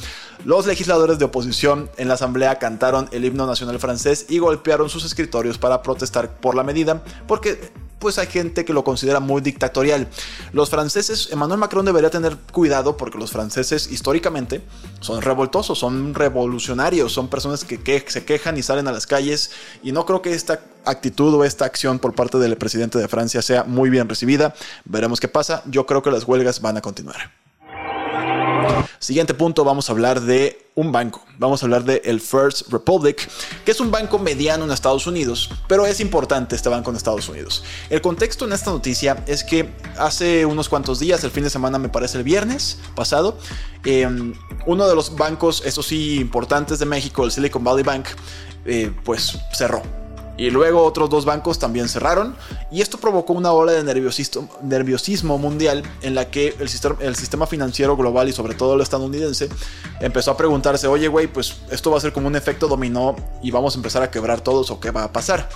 Los 0.44 0.66
legisladores 0.66 1.18
de 1.18 1.24
oposición 1.24 1.90
en 1.96 2.08
la 2.08 2.14
Cantaron 2.54 3.08
el 3.12 3.24
himno 3.24 3.46
nacional 3.46 3.78
francés 3.78 4.26
y 4.28 4.38
golpearon 4.38 4.88
sus 4.88 5.04
escritorios 5.04 5.58
para 5.58 5.82
protestar 5.82 6.36
por 6.38 6.54
la 6.54 6.62
medida, 6.62 7.02
porque 7.26 7.72
pues 7.98 8.18
hay 8.18 8.26
gente 8.26 8.64
que 8.64 8.72
lo 8.72 8.84
considera 8.84 9.20
muy 9.20 9.40
dictatorial. 9.40 10.08
Los 10.52 10.70
franceses, 10.70 11.28
Emmanuel 11.32 11.58
Macron 11.58 11.84
debería 11.84 12.10
tener 12.10 12.36
cuidado 12.52 12.96
porque 12.96 13.18
los 13.18 13.30
franceses 13.30 13.90
históricamente 13.90 14.62
son 15.00 15.22
revoltosos, 15.22 15.78
son 15.78 16.14
revolucionarios, 16.14 17.12
son 17.12 17.28
personas 17.28 17.64
que, 17.64 18.04
se 18.06 18.24
quejan 18.24 18.56
y 18.58 18.62
salen 18.62 18.86
a 18.88 18.92
las 18.92 19.06
calles 19.06 19.50
y 19.82 19.92
no 19.92 20.04
creo 20.06 20.22
que 20.22 20.34
esta 20.34 20.60
actitud 20.84 21.34
o 21.34 21.44
esta 21.44 21.64
acción 21.64 21.98
por 21.98 22.14
parte 22.14 22.38
del 22.38 22.56
presidente 22.56 22.98
de 22.98 23.08
Francia 23.08 23.42
sea 23.42 23.64
muy 23.64 23.90
bien 23.90 24.08
recibida. 24.08 24.54
Veremos 24.84 25.20
qué 25.20 25.28
pasa. 25.28 25.62
Yo 25.66 25.86
creo 25.86 26.02
que 26.02 26.10
las 26.10 26.24
huelgas 26.24 26.60
van 26.60 26.76
a 26.76 26.82
continuar. 26.82 27.45
Siguiente 29.06 29.34
punto, 29.34 29.62
vamos 29.62 29.88
a 29.88 29.92
hablar 29.92 30.20
de 30.20 30.66
un 30.74 30.90
banco. 30.90 31.24
Vamos 31.38 31.62
a 31.62 31.66
hablar 31.66 31.84
de 31.84 32.02
el 32.06 32.20
First 32.20 32.72
Republic, 32.72 33.28
que 33.64 33.70
es 33.70 33.78
un 33.78 33.92
banco 33.92 34.18
mediano 34.18 34.64
en 34.64 34.72
Estados 34.72 35.06
Unidos, 35.06 35.48
pero 35.68 35.86
es 35.86 36.00
importante 36.00 36.56
este 36.56 36.68
banco 36.68 36.90
en 36.90 36.96
Estados 36.96 37.28
Unidos. 37.28 37.62
El 37.88 38.00
contexto 38.00 38.46
en 38.46 38.52
esta 38.52 38.72
noticia 38.72 39.22
es 39.28 39.44
que 39.44 39.70
hace 39.96 40.44
unos 40.44 40.68
cuantos 40.68 40.98
días, 40.98 41.22
el 41.22 41.30
fin 41.30 41.44
de 41.44 41.50
semana 41.50 41.78
me 41.78 41.88
parece 41.88 42.18
el 42.18 42.24
viernes 42.24 42.78
pasado, 42.96 43.38
em, 43.84 44.34
uno 44.66 44.88
de 44.88 44.96
los 44.96 45.14
bancos, 45.14 45.62
eso 45.64 45.84
sí, 45.84 46.16
importantes 46.16 46.80
de 46.80 46.86
México, 46.86 47.24
el 47.24 47.30
Silicon 47.30 47.62
Valley 47.62 47.84
Bank, 47.84 48.08
eh, 48.64 48.90
pues 49.04 49.38
cerró 49.52 49.82
Y 50.36 50.50
luego 50.50 50.82
otros 50.82 51.08
dos 51.08 51.24
bancos 51.24 51.58
también 51.58 51.88
cerraron 51.88 52.36
y 52.70 52.82
esto 52.82 52.98
provocó 52.98 53.32
una 53.32 53.52
ola 53.52 53.72
de 53.72 53.84
nerviosismo, 53.84 55.38
mundial 55.38 55.82
en 56.02 56.14
la 56.14 56.30
que 56.30 56.54
el 56.58 56.68
sistema, 56.68 56.96
el 57.00 57.16
sistema 57.16 57.46
financiero 57.46 57.96
global 57.96 58.28
y 58.28 58.32
sobre 58.32 58.54
todo 58.54 58.74
el 58.74 58.80
estadounidense 58.80 59.48
empezó 60.00 60.32
a 60.32 60.36
preguntarse, 60.36 60.86
oye 60.86 61.08
güey, 61.08 61.26
pues 61.26 61.56
esto 61.70 61.90
va 61.90 61.98
a 61.98 62.00
ser 62.00 62.12
como 62.12 62.26
un 62.26 62.36
efecto 62.36 62.68
dominó 62.68 63.16
y 63.42 63.50
vamos 63.50 63.74
a 63.74 63.78
empezar 63.78 64.02
a 64.02 64.10
quebrar 64.10 64.40
todos 64.40 64.70
o 64.70 64.78
qué 64.80 64.90
va 64.90 65.04
a 65.04 65.12
pasar. 65.12 65.48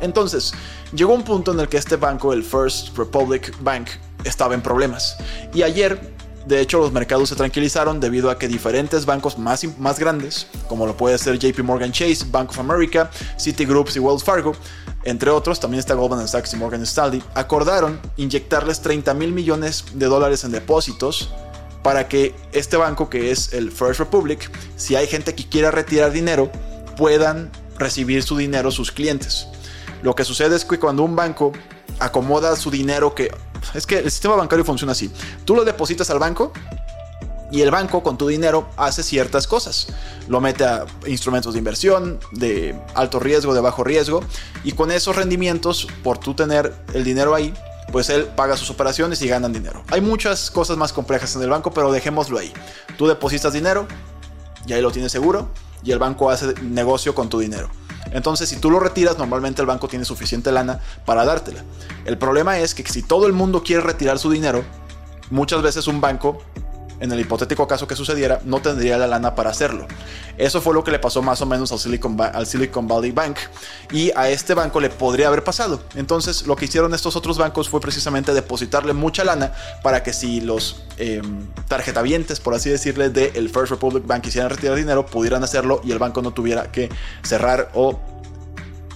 Entonces, 0.00 0.52
llegó 0.92 1.14
un 1.14 1.24
punto 1.24 1.52
en 1.52 1.60
el 1.60 1.68
que 1.68 1.76
este 1.76 1.96
banco, 1.96 2.32
el 2.32 2.44
First 2.44 2.96
Republic 2.96 3.54
Bank, 3.60 3.88
estaba 4.24 4.54
en 4.54 4.62
problemas. 4.62 5.16
Y 5.54 5.62
ayer 5.62 6.17
de 6.48 6.62
hecho, 6.62 6.78
los 6.78 6.92
mercados 6.92 7.28
se 7.28 7.36
tranquilizaron 7.36 8.00
debido 8.00 8.30
a 8.30 8.38
que 8.38 8.48
diferentes 8.48 9.04
bancos 9.04 9.38
más, 9.38 9.64
más 9.78 9.98
grandes, 9.98 10.46
como 10.66 10.86
lo 10.86 10.96
puede 10.96 11.18
ser 11.18 11.38
JP 11.38 11.60
Morgan 11.60 11.92
Chase, 11.92 12.24
Bank 12.30 12.48
of 12.50 12.58
America, 12.58 13.10
Citigroup 13.38 13.90
y 13.94 13.98
Wells 13.98 14.24
Fargo, 14.24 14.54
entre 15.04 15.30
otros, 15.30 15.60
también 15.60 15.80
está 15.80 15.92
Goldman 15.92 16.26
Sachs 16.26 16.54
y 16.54 16.56
Morgan 16.56 16.82
Stanley, 16.82 17.22
acordaron 17.34 18.00
inyectarles 18.16 18.80
30 18.80 19.12
mil 19.12 19.32
millones 19.32 19.84
de 19.92 20.06
dólares 20.06 20.42
en 20.44 20.52
depósitos 20.52 21.30
para 21.82 22.08
que 22.08 22.34
este 22.52 22.78
banco, 22.78 23.10
que 23.10 23.30
es 23.30 23.52
el 23.52 23.70
First 23.70 24.00
Republic, 24.00 24.50
si 24.76 24.96
hay 24.96 25.06
gente 25.06 25.34
que 25.34 25.46
quiera 25.46 25.70
retirar 25.70 26.12
dinero, 26.12 26.50
puedan 26.96 27.50
recibir 27.78 28.22
su 28.22 28.38
dinero 28.38 28.70
sus 28.70 28.90
clientes. 28.90 29.48
Lo 30.02 30.14
que 30.14 30.24
sucede 30.24 30.56
es 30.56 30.64
que 30.64 30.78
cuando 30.78 31.02
un 31.02 31.14
banco 31.14 31.52
acomoda 32.00 32.56
su 32.56 32.70
dinero 32.70 33.14
que 33.14 33.30
es 33.74 33.86
que 33.86 33.98
el 33.98 34.10
sistema 34.10 34.36
bancario 34.36 34.64
funciona 34.64 34.92
así. 34.92 35.10
Tú 35.44 35.54
lo 35.54 35.64
depositas 35.64 36.10
al 36.10 36.18
banco 36.18 36.52
y 37.50 37.62
el 37.62 37.70
banco 37.70 38.02
con 38.02 38.18
tu 38.18 38.28
dinero 38.28 38.68
hace 38.76 39.02
ciertas 39.02 39.46
cosas. 39.46 39.88
Lo 40.28 40.40
mete 40.40 40.64
a 40.64 40.84
instrumentos 41.06 41.54
de 41.54 41.58
inversión, 41.58 42.20
de 42.32 42.78
alto 42.94 43.20
riesgo, 43.20 43.54
de 43.54 43.60
bajo 43.60 43.84
riesgo, 43.84 44.22
y 44.64 44.72
con 44.72 44.90
esos 44.90 45.16
rendimientos, 45.16 45.86
por 46.02 46.18
tú 46.18 46.34
tener 46.34 46.74
el 46.92 47.04
dinero 47.04 47.34
ahí, 47.34 47.54
pues 47.90 48.10
él 48.10 48.24
paga 48.36 48.56
sus 48.56 48.70
operaciones 48.70 49.22
y 49.22 49.28
ganan 49.28 49.52
dinero. 49.52 49.82
Hay 49.90 50.00
muchas 50.00 50.50
cosas 50.50 50.76
más 50.76 50.92
complejas 50.92 51.34
en 51.36 51.42
el 51.42 51.48
banco, 51.48 51.72
pero 51.72 51.90
dejémoslo 51.90 52.38
ahí. 52.38 52.52
Tú 52.98 53.06
depositas 53.06 53.52
dinero 53.52 53.86
y 54.66 54.74
ahí 54.74 54.82
lo 54.82 54.90
tienes 54.90 55.10
seguro, 55.10 55.48
y 55.82 55.92
el 55.92 55.98
banco 55.98 56.30
hace 56.30 56.54
negocio 56.62 57.14
con 57.14 57.30
tu 57.30 57.38
dinero. 57.38 57.70
Entonces, 58.12 58.48
si 58.48 58.56
tú 58.56 58.70
lo 58.70 58.80
retiras, 58.80 59.18
normalmente 59.18 59.62
el 59.62 59.66
banco 59.66 59.88
tiene 59.88 60.04
suficiente 60.04 60.52
lana 60.52 60.80
para 61.04 61.24
dártela. 61.24 61.64
El 62.04 62.18
problema 62.18 62.58
es 62.58 62.74
que 62.74 62.84
si 62.84 63.02
todo 63.02 63.26
el 63.26 63.32
mundo 63.32 63.62
quiere 63.62 63.82
retirar 63.82 64.18
su 64.18 64.30
dinero, 64.30 64.64
muchas 65.30 65.62
veces 65.62 65.86
un 65.86 66.00
banco 66.00 66.42
en 67.00 67.12
el 67.12 67.20
hipotético 67.20 67.66
caso 67.66 67.86
que 67.86 67.96
sucediera, 67.96 68.40
no 68.44 68.60
tendría 68.60 68.98
la 68.98 69.06
lana 69.06 69.34
para 69.34 69.50
hacerlo. 69.50 69.86
Eso 70.36 70.60
fue 70.60 70.74
lo 70.74 70.84
que 70.84 70.90
le 70.90 70.98
pasó 70.98 71.22
más 71.22 71.40
o 71.40 71.46
menos 71.46 71.72
al 71.72 71.78
Silicon, 71.78 72.20
al 72.20 72.46
Silicon, 72.46 72.86
Valley 72.86 73.12
Bank 73.12 73.36
y 73.90 74.10
a 74.16 74.28
este 74.28 74.54
banco 74.54 74.80
le 74.80 74.90
podría 74.90 75.28
haber 75.28 75.44
pasado. 75.44 75.80
Entonces 75.94 76.46
lo 76.46 76.56
que 76.56 76.66
hicieron 76.66 76.94
estos 76.94 77.16
otros 77.16 77.38
bancos 77.38 77.68
fue 77.68 77.80
precisamente 77.80 78.32
depositarle 78.34 78.92
mucha 78.92 79.24
lana 79.24 79.52
para 79.82 80.02
que 80.02 80.12
si 80.12 80.40
los 80.40 80.82
eh, 80.96 81.22
tarjetavientes, 81.68 82.40
por 82.40 82.54
así 82.54 82.70
decirle, 82.70 83.10
del 83.10 83.34
el 83.34 83.48
First 83.48 83.70
Republic 83.70 84.06
Bank 84.06 84.22
quisieran 84.22 84.50
retirar 84.50 84.76
dinero, 84.76 85.06
pudieran 85.06 85.42
hacerlo 85.44 85.80
y 85.84 85.92
el 85.92 85.98
banco 85.98 86.22
no 86.22 86.32
tuviera 86.32 86.70
que 86.70 86.88
cerrar 87.22 87.70
o 87.74 87.98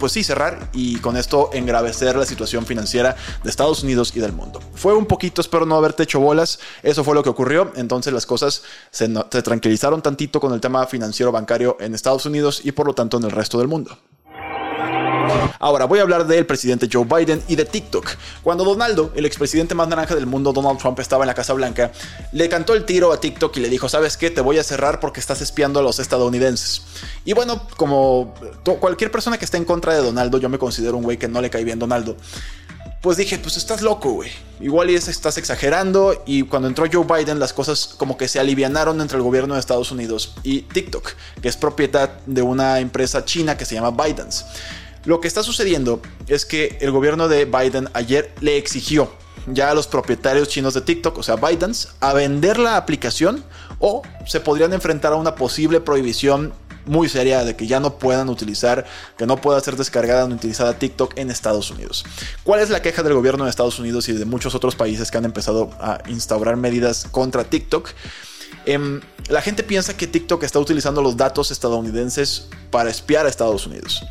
pues 0.02 0.10
sí, 0.10 0.24
cerrar 0.24 0.68
y 0.72 0.96
con 0.96 1.16
esto 1.16 1.50
engravecer 1.52 2.16
la 2.16 2.26
situación 2.26 2.66
financiera 2.66 3.14
de 3.44 3.48
Estados 3.48 3.84
Unidos 3.84 4.10
y 4.16 4.18
del 4.18 4.32
mundo. 4.32 4.60
Fue 4.74 4.94
un 4.94 5.06
poquito, 5.06 5.40
espero 5.40 5.64
no 5.64 5.76
haberte 5.76 6.02
hecho 6.02 6.18
bolas, 6.18 6.58
eso 6.82 7.04
fue 7.04 7.14
lo 7.14 7.22
que 7.22 7.28
ocurrió, 7.28 7.70
entonces 7.76 8.12
las 8.12 8.26
cosas 8.26 8.64
se, 8.90 9.08
se 9.30 9.42
tranquilizaron 9.42 10.02
tantito 10.02 10.40
con 10.40 10.52
el 10.54 10.60
tema 10.60 10.84
financiero 10.88 11.30
bancario 11.30 11.76
en 11.78 11.94
Estados 11.94 12.26
Unidos 12.26 12.62
y 12.64 12.72
por 12.72 12.88
lo 12.88 12.94
tanto 12.94 13.18
en 13.18 13.22
el 13.22 13.30
resto 13.30 13.60
del 13.60 13.68
mundo. 13.68 13.96
Ahora 15.58 15.84
voy 15.84 15.98
a 15.98 16.02
hablar 16.02 16.26
del 16.26 16.46
presidente 16.46 16.88
Joe 16.92 17.04
Biden 17.04 17.42
y 17.48 17.56
de 17.56 17.64
TikTok. 17.64 18.08
Cuando 18.42 18.64
Donaldo, 18.64 19.12
el 19.14 19.26
expresidente 19.26 19.74
más 19.74 19.88
naranja 19.88 20.14
del 20.14 20.26
mundo, 20.26 20.52
Donald 20.52 20.78
Trump, 20.78 20.98
estaba 21.00 21.24
en 21.24 21.28
la 21.28 21.34
Casa 21.34 21.52
Blanca, 21.52 21.92
le 22.32 22.48
cantó 22.48 22.74
el 22.74 22.84
tiro 22.84 23.12
a 23.12 23.20
TikTok 23.20 23.56
y 23.56 23.60
le 23.60 23.68
dijo, 23.68 23.88
¿sabes 23.88 24.16
qué? 24.16 24.30
Te 24.30 24.40
voy 24.40 24.58
a 24.58 24.64
cerrar 24.64 25.00
porque 25.00 25.20
estás 25.20 25.40
espiando 25.40 25.80
a 25.80 25.82
los 25.82 25.98
estadounidenses. 25.98 26.82
Y 27.24 27.32
bueno, 27.32 27.66
como 27.76 28.34
cualquier 28.80 29.10
persona 29.10 29.38
que 29.38 29.44
esté 29.44 29.56
en 29.56 29.64
contra 29.64 29.94
de 29.94 30.02
Donaldo, 30.02 30.38
yo 30.38 30.48
me 30.48 30.58
considero 30.58 30.96
un 30.96 31.04
güey 31.04 31.18
que 31.18 31.28
no 31.28 31.40
le 31.40 31.50
cae 31.50 31.64
bien 31.64 31.78
Donaldo 31.78 32.16
pues 33.02 33.16
dije, 33.16 33.36
pues 33.38 33.56
estás 33.56 33.82
loco, 33.82 34.12
güey. 34.12 34.30
Igual 34.60 34.88
estás 34.88 35.36
exagerando. 35.36 36.22
Y 36.24 36.44
cuando 36.44 36.68
entró 36.68 36.86
Joe 36.90 37.04
Biden, 37.04 37.40
las 37.40 37.52
cosas 37.52 37.94
como 37.98 38.16
que 38.16 38.28
se 38.28 38.38
alivianaron 38.38 39.00
entre 39.00 39.16
el 39.16 39.24
gobierno 39.24 39.54
de 39.54 39.60
Estados 39.60 39.90
Unidos 39.90 40.34
y 40.44 40.62
TikTok, 40.62 41.10
que 41.42 41.48
es 41.48 41.56
propiedad 41.56 42.10
de 42.26 42.42
una 42.42 42.78
empresa 42.78 43.24
china 43.24 43.56
que 43.56 43.64
se 43.64 43.74
llama 43.74 43.90
Bidens. 43.90 44.46
Lo 45.04 45.20
que 45.20 45.28
está 45.28 45.42
sucediendo 45.42 46.00
es 46.28 46.46
que 46.46 46.78
el 46.80 46.90
gobierno 46.90 47.28
de 47.28 47.44
Biden 47.44 47.88
ayer 47.92 48.32
le 48.40 48.56
exigió 48.56 49.10
ya 49.46 49.70
a 49.70 49.74
los 49.74 49.88
propietarios 49.88 50.48
chinos 50.48 50.74
de 50.74 50.82
TikTok, 50.82 51.18
o 51.18 51.22
sea, 51.22 51.36
ByteDance, 51.36 51.88
a 52.00 52.12
vender 52.12 52.58
la 52.58 52.76
aplicación 52.76 53.44
o 53.80 54.02
se 54.26 54.40
podrían 54.40 54.72
enfrentar 54.72 55.12
a 55.12 55.16
una 55.16 55.34
posible 55.34 55.80
prohibición 55.80 56.52
muy 56.84 57.08
seria 57.08 57.44
de 57.44 57.54
que 57.54 57.66
ya 57.66 57.80
no 57.80 57.98
puedan 57.98 58.28
utilizar, 58.28 58.84
que 59.16 59.26
no 59.26 59.36
pueda 59.36 59.60
ser 59.60 59.76
descargada 59.76 60.26
ni 60.26 60.34
utilizada 60.34 60.78
TikTok 60.78 61.16
en 61.16 61.30
Estados 61.30 61.70
Unidos. 61.70 62.04
¿Cuál 62.44 62.60
es 62.60 62.70
la 62.70 62.82
queja 62.82 63.02
del 63.02 63.14
gobierno 63.14 63.44
de 63.44 63.50
Estados 63.50 63.78
Unidos 63.78 64.08
y 64.08 64.12
de 64.12 64.24
muchos 64.24 64.54
otros 64.54 64.74
países 64.74 65.10
que 65.10 65.18
han 65.18 65.24
empezado 65.24 65.70
a 65.80 66.00
instaurar 66.08 66.56
medidas 66.56 67.06
contra 67.10 67.44
TikTok? 67.44 67.90
Em, 68.66 69.00
la 69.28 69.42
gente 69.42 69.62
piensa 69.62 69.96
que 69.96 70.06
TikTok 70.06 70.42
está 70.42 70.58
utilizando 70.58 71.02
los 71.02 71.16
datos 71.16 71.50
estadounidenses 71.50 72.48
para 72.70 72.90
espiar 72.90 73.26
a 73.26 73.28
Estados 73.28 73.66
Unidos. 73.66 74.04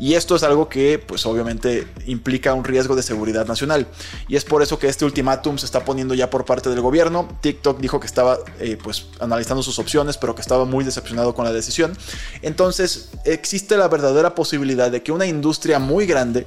Y 0.00 0.14
esto 0.14 0.34
es 0.34 0.42
algo 0.42 0.70
que, 0.70 0.98
pues 0.98 1.26
obviamente, 1.26 1.86
implica 2.06 2.54
un 2.54 2.64
riesgo 2.64 2.96
de 2.96 3.02
seguridad 3.02 3.46
nacional. 3.46 3.86
Y 4.28 4.36
es 4.36 4.46
por 4.46 4.62
eso 4.62 4.78
que 4.78 4.88
este 4.88 5.04
ultimátum 5.04 5.58
se 5.58 5.66
está 5.66 5.84
poniendo 5.84 6.14
ya 6.14 6.30
por 6.30 6.46
parte 6.46 6.70
del 6.70 6.80
gobierno. 6.80 7.28
TikTok 7.42 7.78
dijo 7.80 8.00
que 8.00 8.06
estaba, 8.06 8.38
eh, 8.60 8.78
pues, 8.82 9.08
analizando 9.20 9.62
sus 9.62 9.78
opciones, 9.78 10.16
pero 10.16 10.34
que 10.34 10.40
estaba 10.40 10.64
muy 10.64 10.84
decepcionado 10.84 11.34
con 11.34 11.44
la 11.44 11.52
decisión. 11.52 11.92
Entonces, 12.40 13.10
existe 13.26 13.76
la 13.76 13.88
verdadera 13.88 14.34
posibilidad 14.34 14.90
de 14.90 15.02
que 15.02 15.12
una 15.12 15.26
industria 15.26 15.78
muy 15.78 16.06
grande 16.06 16.46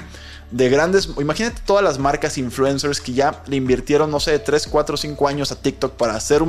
de 0.49 0.69
grandes, 0.69 1.09
imagínate 1.19 1.61
todas 1.63 1.83
las 1.83 1.99
marcas 1.99 2.39
influencers 2.39 3.01
que 3.01 3.13
ya 3.13 3.43
le 3.45 3.55
invirtieron, 3.55 4.09
no 4.09 4.19
sé, 4.19 4.39
3, 4.39 4.67
4, 4.67 4.97
5 4.97 5.27
años 5.27 5.51
a 5.51 5.55
TikTok 5.61 5.93
para 5.93 6.15
hacer 6.15 6.41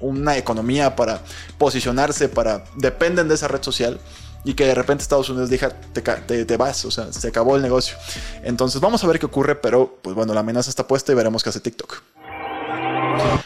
una 0.00 0.36
economía, 0.36 0.96
para 0.96 1.22
posicionarse, 1.56 2.28
para 2.28 2.64
dependen 2.76 3.28
de 3.28 3.34
esa 3.34 3.48
red 3.48 3.62
social 3.62 4.00
y 4.46 4.54
que 4.54 4.64
de 4.64 4.74
repente 4.76 5.02
Estados 5.02 5.28
Unidos 5.28 5.50
diga, 5.50 5.70
te, 5.70 6.44
te, 6.44 6.56
vas, 6.56 6.84
o 6.84 6.90
sea, 6.92 7.12
se 7.12 7.26
acabó 7.26 7.56
el 7.56 7.62
negocio. 7.62 7.96
Entonces 8.44 8.80
vamos 8.80 9.02
a 9.02 9.08
ver 9.08 9.18
qué 9.18 9.26
ocurre, 9.26 9.56
pero 9.56 9.98
pues 10.00 10.14
bueno, 10.14 10.32
la 10.32 10.40
amenaza 10.40 10.70
está 10.70 10.86
puesta 10.86 11.10
y 11.10 11.16
veremos 11.16 11.42
qué 11.42 11.48
hace 11.48 11.58
TikTok. 11.58 12.00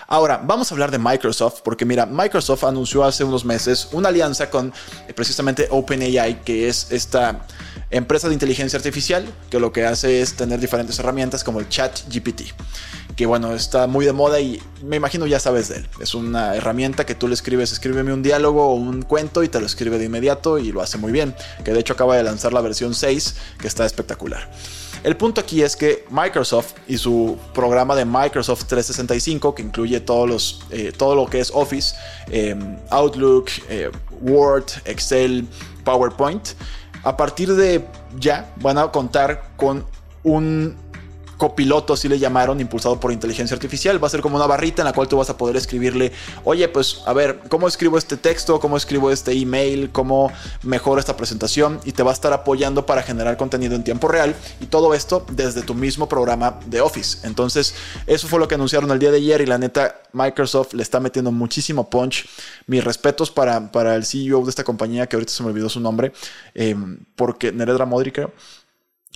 Ahora, 0.07 0.42
vamos 0.45 0.71
a 0.71 0.75
hablar 0.75 0.90
de 0.90 0.99
Microsoft, 0.99 1.61
porque 1.64 1.87
mira, 1.87 2.04
Microsoft 2.04 2.64
anunció 2.64 3.02
hace 3.02 3.25
unos 3.25 3.47
meses 3.47 3.88
una 3.92 4.11
alianza 4.11 4.50
con 4.50 4.75
eh, 5.09 5.14
precisamente 5.14 5.69
OpenAI, 5.71 6.42
que 6.42 6.69
es 6.69 6.88
esta 6.90 7.47
empresa 7.90 8.28
de 8.28 8.35
inteligencia 8.35 8.76
artificial 8.76 9.26
que 9.50 9.59
lo 9.59 9.73
que 9.73 9.85
hace 9.85 10.20
es 10.20 10.35
tener 10.35 10.61
diferentes 10.61 10.99
herramientas 10.99 11.42
como 11.44 11.61
el 11.61 11.68
chat 11.68 12.00
GPT 12.09 12.52
que 13.20 13.26
bueno, 13.26 13.54
está 13.54 13.87
muy 13.87 14.06
de 14.06 14.14
moda 14.14 14.40
y 14.40 14.62
me 14.82 14.97
imagino 14.97 15.26
ya 15.26 15.38
sabes 15.38 15.68
de 15.68 15.76
él. 15.76 15.88
Es 16.00 16.14
una 16.14 16.54
herramienta 16.56 17.04
que 17.04 17.14
tú 17.14 17.28
le 17.28 17.35
escribes, 17.35 17.70
escríbeme 17.70 18.14
un 18.14 18.23
diálogo 18.23 18.68
o 18.68 18.75
un 18.75 19.02
cuento 19.02 19.42
y 19.42 19.49
te 19.49 19.61
lo 19.61 19.66
escribe 19.66 19.99
de 19.99 20.06
inmediato 20.06 20.59
y 20.59 20.73
lo 20.73 20.80
hace 20.80 20.97
muy 20.97 21.12
bien, 21.12 21.35
que 21.62 21.73
de 21.73 21.80
hecho 21.80 21.92
acaba 21.92 22.16
de 22.16 22.23
lanzar 22.23 22.54
la 22.54 22.62
versión 22.62 22.94
6 22.94 23.37
que 23.59 23.66
está 23.66 23.85
espectacular. 23.85 24.50
El 25.02 25.18
punto 25.18 25.40
aquí 25.40 25.62
es 25.62 25.76
que 25.76 26.06
Microsoft 26.11 26.73
y 26.87 26.99
su 26.99 27.38
programa 27.54 27.94
de 27.94 28.06
Microsoft 28.06 28.64
365, 28.64 29.54
que 29.54 29.62
incluye 29.62 30.00
todos 30.00 30.28
los, 30.28 30.61
eh, 30.70 30.92
todo 30.97 31.14
lo 31.14 31.26
que 31.26 31.40
es 31.40 31.50
Office, 31.54 31.94
eh, 32.30 32.56
Outlook, 32.90 33.50
eh, 33.68 33.90
Word, 34.23 34.64
Excel, 34.85 35.47
PowerPoint, 35.85 36.50
a 37.02 37.16
partir 37.16 37.54
de 37.54 37.85
ya 38.19 38.52
van 38.57 38.78
a 38.78 38.88
contar 38.88 39.42
con 39.57 39.85
un 40.23 40.76
copiloto, 41.40 41.94
así 41.94 42.06
le 42.06 42.18
llamaron, 42.18 42.61
impulsado 42.61 43.00
por 43.00 43.12
inteligencia 43.12 43.54
artificial. 43.54 44.00
Va 44.00 44.09
a 44.09 44.11
ser 44.11 44.20
como 44.20 44.37
una 44.37 44.47
barrita 44.47 44.82
en 44.82 44.85
la 44.85 44.92
cual 44.92 45.09
tú 45.09 45.16
vas 45.16 45.30
a 45.30 45.38
poder 45.38 45.56
escribirle, 45.56 46.12
oye, 46.44 46.68
pues 46.68 47.00
a 47.06 47.14
ver, 47.14 47.40
¿cómo 47.49 47.66
escribo 47.66 47.97
este 47.97 48.18
texto? 48.18 48.61
¿Cómo 48.61 48.76
escribo 48.76 49.11
este 49.11 49.32
email? 49.32 49.90
¿Cómo 49.90 50.30
mejoro 50.62 51.00
esta 51.00 51.16
presentación? 51.16 51.80
Y 51.87 51.92
te 51.92 52.02
va 52.02 52.11
a 52.11 52.12
estar 52.12 52.35
apoyando 52.35 52.85
para 52.85 53.02
generar 53.02 53.38
contenido 53.38 53.75
en 53.75 53.82
tiempo 53.82 54.06
real. 54.06 54.37
Y 54.61 54.66
todo 54.66 54.92
esto 54.92 55.25
desde 55.30 55.62
tu 55.62 55.75
mismo 55.75 56.11
programa 56.11 56.61
de 56.66 56.82
Office. 56.82 57.26
Entonces, 57.26 57.75
eso 58.06 58.28
fue 58.28 58.38
lo 58.38 58.47
que 58.47 58.56
anunciaron 58.56 58.90
el 58.90 58.99
día 58.99 59.11
de 59.11 59.16
ayer 59.16 59.40
y 59.40 59.47
la 59.47 59.56
neta, 59.56 60.02
Microsoft 60.12 60.75
le 60.75 60.82
está 60.82 61.00
metiendo 61.00 61.32
muchísimo 61.32 61.88
punch. 61.88 62.28
Mis 62.66 62.85
respetos 62.85 63.30
para, 63.30 63.73
para 63.73 63.94
el 63.97 64.04
CEO 64.04 64.44
de 64.44 64.50
esta 64.50 64.62
compañía, 64.62 65.06
que 65.06 65.16
ahorita 65.16 65.32
se 65.32 65.42
me 65.42 65.49
olvidó 65.49 65.70
su 65.70 65.80
nombre, 65.80 66.12
eh, 66.54 66.76
porque 67.16 67.50
Neredra 67.50 67.87
Modri 67.87 68.12
creo. 68.12 68.30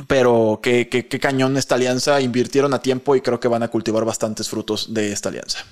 Pero 0.09 0.61
qué, 0.63 1.07
cañón 1.21 1.57
esta 1.57 1.77
alianza, 1.77 2.21
invirtieron 2.21 2.75
a 2.75 2.83
tiempo 2.83 3.15
y 3.15 3.21
creo 3.21 3.39
que 3.39 3.49
van 3.49 3.63
a 3.63 3.69
cultivar 3.69 4.05
bastantes 4.05 4.49
frutos 4.49 4.93
de 4.93 5.13
esta 5.13 5.29
alianza. 5.29 5.65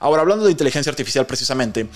Ahora, 0.00 0.20
hablando 0.22 0.44
de 0.44 0.50
inteligencia 0.50 0.90
artificial 0.90 1.24
precisamente, 1.24 1.88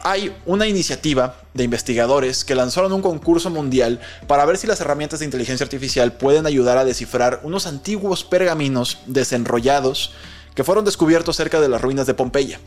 hay 0.00 0.36
una 0.44 0.66
iniciativa 0.66 1.36
de 1.54 1.64
investigadores 1.64 2.44
que 2.44 2.54
lanzaron 2.54 2.92
un 2.92 3.00
concurso 3.00 3.48
mundial 3.48 4.00
para 4.26 4.44
ver 4.44 4.58
si 4.58 4.66
las 4.66 4.80
herramientas 4.82 5.20
de 5.20 5.24
inteligencia 5.24 5.64
artificial 5.64 6.12
pueden 6.12 6.44
ayudar 6.44 6.76
a 6.76 6.84
descifrar 6.84 7.40
unos 7.42 7.66
antiguos 7.66 8.22
pergaminos 8.22 8.98
desenrollados 9.06 10.12
que 10.54 10.64
fueron 10.64 10.84
descubiertos 10.84 11.36
cerca 11.36 11.60
de 11.60 11.68
las 11.68 11.80
ruinas 11.80 12.06
de 12.06 12.14
Pompeya. 12.14 12.60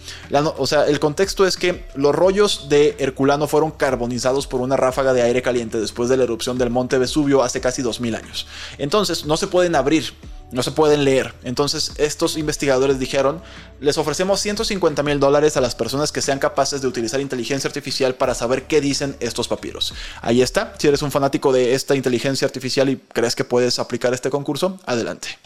o 0.58 0.68
sea, 0.68 0.86
el 0.88 1.00
contexto 1.00 1.46
es 1.46 1.58
que 1.58 1.86
los 1.96 2.14
rollos 2.14 2.68
de 2.70 2.96
Herculano 3.00 3.48
fueron 3.48 3.72
carbonizados 3.72 4.48
por 4.48 4.62
una 4.62 4.78
ráfaga 4.78 5.14
de 5.14 5.22
aire 5.22 5.42
caliente 5.42 5.80
después 5.80 6.10
de 6.10 6.18
la 6.18 6.24
erupción 6.24 6.58
del 6.58 6.70
monte 6.70 6.98
Vesubio 6.98 7.44
hace 7.44 7.62
casi 7.62 7.82
2000 7.82 8.16
años. 8.16 8.48
Entonces, 8.78 9.26
no 9.26 9.38
se 9.38 9.48
pueden 9.48 9.76
abrir 9.76 10.14
no 10.52 10.64
se 10.64 10.72
pueden 10.72 11.04
leer. 11.04 11.34
Entonces 11.44 11.92
estos 11.98 12.38
investigadores 12.38 13.00
dijeron, 13.00 13.42
les 13.80 13.98
ofrecemos 13.98 14.40
150 14.40 15.04
mil 15.04 15.20
dólares 15.20 15.58
a 15.58 15.62
las 15.62 15.76
personas 15.76 16.12
que 16.12 16.22
sean 16.22 16.40
capaces 16.40 16.82
de 16.82 16.88
utilizar 16.88 17.20
inteligencia 17.20 17.68
artificial 17.68 18.16
para 18.16 18.34
saber 18.34 18.64
qué 18.64 18.82
dicen 18.82 19.16
estos 19.20 19.48
papiros. 19.48 19.94
Ahí 20.22 20.42
está, 20.42 20.74
si 20.78 20.88
eres 20.88 21.02
un 21.02 21.12
fanático 21.12 21.52
de 21.52 21.74
esta 21.74 21.96
inteligencia 21.96 22.46
artificial 22.46 22.90
y 22.90 22.98
crees 22.98 23.36
que 23.36 23.44
puedes 23.44 23.80
aplicar 23.80 24.14
este 24.14 24.30
concurso, 24.30 24.80
adelante. 24.86 25.38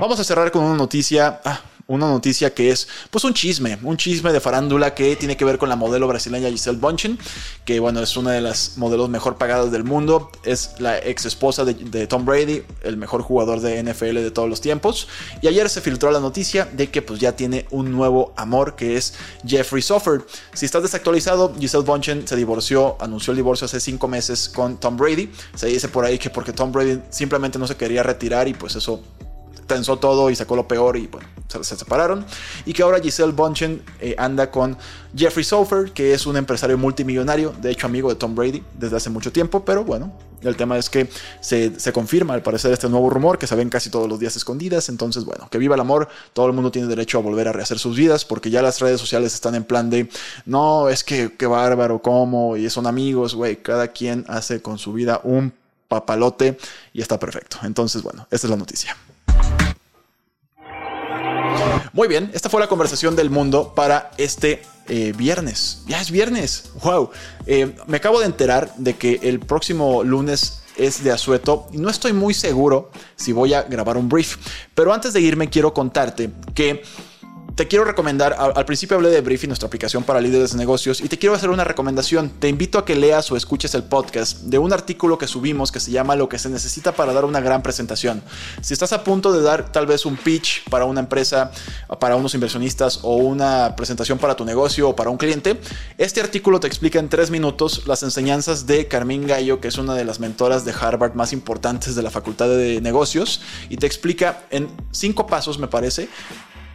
Vamos 0.00 0.20
a 0.20 0.24
cerrar 0.24 0.50
con 0.50 0.64
una 0.64 0.76
noticia... 0.76 1.40
Ah, 1.44 1.60
una 1.88 2.06
noticia 2.06 2.52
que 2.52 2.70
es 2.70 2.86
pues 3.10 3.24
un 3.24 3.32
chisme, 3.32 3.78
un 3.82 3.96
chisme 3.96 4.30
de 4.30 4.40
farándula 4.40 4.94
que 4.94 5.16
tiene 5.16 5.38
que 5.38 5.44
ver 5.46 5.56
con 5.56 5.70
la 5.70 5.76
modelo 5.76 6.06
brasileña 6.06 6.50
Giselle 6.50 6.76
Bonchen, 6.76 7.18
que 7.64 7.80
bueno, 7.80 8.02
es 8.02 8.14
una 8.18 8.32
de 8.32 8.42
las 8.42 8.76
modelos 8.76 9.08
mejor 9.08 9.38
pagadas 9.38 9.72
del 9.72 9.84
mundo, 9.84 10.30
es 10.44 10.74
la 10.80 10.98
ex 10.98 11.24
esposa 11.24 11.64
de, 11.64 12.06
Tom 12.06 12.26
Brady, 12.26 12.62
el 12.82 12.98
mejor 12.98 13.22
jugador 13.22 13.60
de 13.60 13.82
NFL 13.82 14.16
de 14.16 14.30
todos 14.30 14.50
los 14.50 14.60
tiempos, 14.60 15.08
y 15.40 15.48
ayer 15.48 15.70
se 15.70 15.80
filtró 15.80 16.10
la 16.10 16.20
noticia 16.20 16.66
de 16.66 16.90
que 16.90 17.00
pues 17.00 17.20
ya 17.20 17.36
tiene 17.36 17.66
un 17.70 17.90
nuevo 17.90 18.34
amor 18.36 18.76
que 18.76 18.98
es 18.98 19.14
Jeffrey 19.46 19.80
Soffer. 19.80 20.26
Si 20.52 20.66
estás 20.66 20.82
desactualizado, 20.82 21.54
Giselle 21.58 21.84
Bonchen 21.84 22.28
se 22.28 22.36
divorció, 22.36 22.98
anunció 23.00 23.30
el 23.30 23.38
divorcio 23.38 23.64
hace 23.64 23.80
cinco 23.80 24.08
meses 24.08 24.50
con 24.50 24.78
Tom 24.78 24.98
Brady, 24.98 25.30
se 25.54 25.68
dice 25.68 25.88
por 25.88 26.04
ahí 26.04 26.18
que 26.18 26.28
porque 26.28 26.52
Tom 26.52 26.70
Brady 26.70 27.00
simplemente 27.08 27.58
no 27.58 27.66
se 27.66 27.76
quería 27.76 28.02
retirar 28.02 28.46
y 28.46 28.52
pues 28.52 28.76
eso 28.76 29.02
tensó 29.68 29.98
todo 29.98 30.30
y 30.30 30.34
sacó 30.34 30.56
lo 30.56 30.66
peor 30.66 30.96
y 30.96 31.06
bueno, 31.06 31.28
se, 31.46 31.76
separaron. 31.76 32.26
Y 32.66 32.72
que 32.72 32.82
ahora 32.82 32.98
Giselle 32.98 33.32
Bunchen 33.32 33.82
eh, 34.00 34.16
anda 34.18 34.50
con 34.50 34.76
Jeffrey 35.14 35.44
Sofer, 35.44 35.92
que 35.92 36.12
es 36.12 36.26
un 36.26 36.36
empresario 36.36 36.76
multimillonario, 36.76 37.54
de 37.60 37.70
hecho 37.70 37.86
amigo 37.86 38.08
de 38.08 38.16
Tom 38.16 38.34
Brady 38.34 38.64
desde 38.76 38.96
hace 38.96 39.10
mucho 39.10 39.30
tiempo, 39.30 39.64
pero 39.64 39.84
bueno, 39.84 40.12
el 40.42 40.56
tema 40.56 40.78
es 40.78 40.88
que 40.88 41.08
se, 41.40 41.78
se, 41.78 41.92
confirma 41.92 42.34
al 42.34 42.42
parecer 42.42 42.72
este 42.72 42.88
nuevo 42.88 43.10
rumor 43.10 43.38
que 43.38 43.46
se 43.46 43.54
ven 43.56 43.70
casi 43.70 43.90
todos 43.90 44.08
los 44.08 44.20
días 44.20 44.36
escondidas. 44.36 44.88
Entonces, 44.88 45.24
bueno, 45.24 45.48
que 45.50 45.58
viva 45.58 45.74
el 45.74 45.80
amor. 45.80 46.08
Todo 46.32 46.46
el 46.46 46.52
mundo 46.52 46.70
tiene 46.70 46.86
derecho 46.86 47.18
a 47.18 47.22
volver 47.22 47.48
a 47.48 47.52
rehacer 47.52 47.78
sus 47.78 47.96
vidas 47.96 48.24
porque 48.24 48.50
ya 48.50 48.62
las 48.62 48.80
redes 48.80 49.00
sociales 49.00 49.34
están 49.34 49.56
en 49.56 49.64
plan 49.64 49.90
de 49.90 50.08
no, 50.46 50.88
es 50.88 51.02
que 51.02 51.34
qué 51.36 51.46
bárbaro, 51.46 52.00
cómo, 52.00 52.56
y 52.56 52.70
son 52.70 52.86
amigos, 52.86 53.34
güey. 53.34 53.56
Cada 53.56 53.88
quien 53.88 54.24
hace 54.28 54.62
con 54.62 54.78
su 54.78 54.92
vida 54.92 55.20
un 55.24 55.52
papalote 55.88 56.58
y 56.92 57.00
está 57.00 57.18
perfecto. 57.18 57.58
Entonces, 57.64 58.02
bueno, 58.02 58.26
esta 58.30 58.46
es 58.46 58.50
la 58.50 58.56
noticia. 58.56 58.96
Muy 61.92 62.08
bien, 62.08 62.30
esta 62.34 62.48
fue 62.48 62.60
la 62.60 62.68
conversación 62.68 63.16
del 63.16 63.30
mundo 63.30 63.72
para 63.74 64.10
este 64.18 64.62
eh, 64.88 65.12
viernes. 65.16 65.82
Ya 65.86 66.00
es 66.00 66.10
viernes. 66.10 66.70
Wow. 66.82 67.10
Eh, 67.46 67.74
me 67.86 67.98
acabo 67.98 68.20
de 68.20 68.26
enterar 68.26 68.72
de 68.76 68.96
que 68.96 69.20
el 69.22 69.40
próximo 69.40 70.02
lunes 70.02 70.62
es 70.76 71.02
de 71.02 71.10
asueto 71.10 71.68
y 71.72 71.78
no 71.78 71.90
estoy 71.90 72.12
muy 72.12 72.34
seguro 72.34 72.90
si 73.16 73.32
voy 73.32 73.52
a 73.52 73.62
grabar 73.62 73.96
un 73.96 74.08
brief. 74.08 74.36
Pero 74.74 74.92
antes 74.92 75.12
de 75.12 75.20
irme 75.20 75.48
quiero 75.48 75.74
contarte 75.74 76.30
que 76.54 76.82
te 77.58 77.66
quiero 77.66 77.84
recomendar, 77.84 78.36
al, 78.38 78.64
principio 78.66 78.96
hablé 78.96 79.10
de 79.10 79.20
Briefing, 79.20 79.48
nuestra 79.48 79.66
aplicación 79.66 80.04
para 80.04 80.20
líderes 80.20 80.52
de 80.52 80.58
negocios, 80.58 81.00
y 81.00 81.08
te 81.08 81.18
quiero 81.18 81.34
hacer 81.34 81.50
una 81.50 81.64
recomendación. 81.64 82.30
Te 82.38 82.48
invito 82.48 82.78
a 82.78 82.84
que 82.84 82.94
leas 82.94 83.32
o 83.32 83.36
escuches 83.36 83.74
el 83.74 83.82
podcast 83.82 84.42
de 84.42 84.58
un 84.58 84.72
artículo 84.72 85.18
que 85.18 85.26
subimos 85.26 85.72
que 85.72 85.80
se 85.80 85.90
llama 85.90 86.14
Lo 86.14 86.28
que 86.28 86.38
se 86.38 86.50
necesita 86.50 86.92
para 86.92 87.12
dar 87.12 87.24
una 87.24 87.40
gran 87.40 87.64
presentación. 87.64 88.22
Si 88.60 88.74
estás 88.74 88.92
a 88.92 89.02
punto 89.02 89.32
de 89.32 89.42
dar 89.42 89.72
tal 89.72 89.88
vez 89.88 90.06
un 90.06 90.16
pitch 90.16 90.70
para 90.70 90.84
una 90.84 91.00
empresa, 91.00 91.50
para 91.98 92.14
unos 92.14 92.32
inversionistas 92.34 93.00
o 93.02 93.16
una 93.16 93.74
presentación 93.74 94.18
para 94.18 94.36
tu 94.36 94.44
negocio 94.44 94.90
o 94.90 94.94
para 94.94 95.10
un 95.10 95.18
cliente, 95.18 95.60
este 95.98 96.20
artículo 96.20 96.60
te 96.60 96.68
explica 96.68 97.00
en 97.00 97.08
tres 97.08 97.32
minutos 97.32 97.88
las 97.88 98.04
enseñanzas 98.04 98.68
de 98.68 98.86
Carmín 98.86 99.26
Gallo, 99.26 99.60
que 99.60 99.66
es 99.66 99.78
una 99.78 99.96
de 99.96 100.04
las 100.04 100.20
mentoras 100.20 100.64
de 100.64 100.72
Harvard 100.80 101.14
más 101.14 101.32
importantes 101.32 101.96
de 101.96 102.04
la 102.04 102.10
Facultad 102.12 102.50
de 102.50 102.80
Negocios, 102.80 103.40
y 103.68 103.78
te 103.78 103.86
explica 103.88 104.44
en 104.50 104.68
cinco 104.92 105.26
pasos, 105.26 105.58
me 105.58 105.66
parece, 105.66 106.08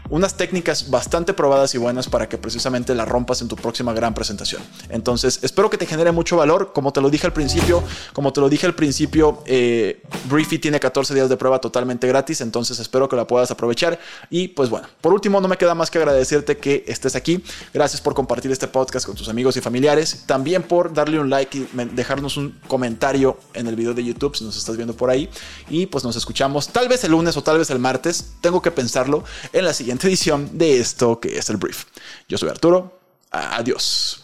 unas 0.09 0.37
técnicas 0.37 0.89
bastante 0.89 1.33
probadas 1.33 1.73
y 1.75 1.77
buenas 1.77 2.07
para 2.07 2.29
que 2.29 2.37
precisamente 2.37 2.93
la 2.95 3.05
rompas 3.05 3.41
en 3.41 3.47
tu 3.47 3.55
próxima 3.55 3.93
gran 3.93 4.13
presentación. 4.13 4.61
Entonces, 4.89 5.39
espero 5.41 5.69
que 5.69 5.77
te 5.77 5.85
genere 5.85 6.11
mucho 6.11 6.37
valor. 6.37 6.71
Como 6.73 6.93
te 6.93 7.01
lo 7.01 7.09
dije 7.09 7.25
al 7.25 7.33
principio, 7.33 7.83
como 8.13 8.33
te 8.33 8.41
lo 8.41 8.49
dije 8.49 8.65
al 8.65 8.75
principio, 8.75 9.43
eh, 9.45 10.01
Briefy 10.25 10.59
tiene 10.59 10.79
14 10.79 11.13
días 11.13 11.29
de 11.29 11.37
prueba 11.37 11.59
totalmente 11.59 12.07
gratis, 12.07 12.41
entonces 12.41 12.79
espero 12.79 13.07
que 13.09 13.15
la 13.15 13.27
puedas 13.27 13.51
aprovechar. 13.51 13.99
Y 14.29 14.49
pues 14.49 14.69
bueno, 14.69 14.87
por 15.01 15.13
último, 15.13 15.41
no 15.41 15.47
me 15.47 15.57
queda 15.57 15.75
más 15.75 15.89
que 15.89 15.97
agradecerte 15.97 16.57
que 16.57 16.83
estés 16.87 17.15
aquí. 17.15 17.43
Gracias 17.73 18.01
por 18.01 18.13
compartir 18.13 18.51
este 18.51 18.67
podcast 18.67 19.05
con 19.05 19.15
tus 19.15 19.29
amigos 19.29 19.57
y 19.57 19.61
familiares. 19.61 20.23
También 20.25 20.63
por 20.63 20.93
darle 20.93 21.19
un 21.19 21.29
like 21.29 21.57
y 21.57 21.67
dejarnos 21.93 22.37
un 22.37 22.59
comentario 22.67 23.37
en 23.53 23.67
el 23.67 23.75
video 23.75 23.93
de 23.93 24.03
YouTube 24.03 24.35
si 24.35 24.43
nos 24.43 24.57
estás 24.57 24.75
viendo 24.75 24.95
por 24.95 25.09
ahí. 25.09 25.29
Y 25.69 25.85
pues 25.87 26.03
nos 26.03 26.15
escuchamos 26.15 26.67
tal 26.67 26.87
vez 26.87 27.03
el 27.03 27.11
lunes 27.11 27.37
o 27.37 27.43
tal 27.43 27.57
vez 27.57 27.69
el 27.69 27.79
martes. 27.79 28.33
Tengo 28.41 28.61
que 28.61 28.71
pensarlo 28.71 29.23
en 29.51 29.65
la 29.65 29.73
edición 30.01 30.57
de 30.57 30.79
esto 30.79 31.19
que 31.19 31.37
es 31.37 31.49
el 31.49 31.57
brief. 31.57 31.85
Yo 32.27 32.37
soy 32.37 32.49
Arturo. 32.49 32.99
Adiós. 33.31 34.23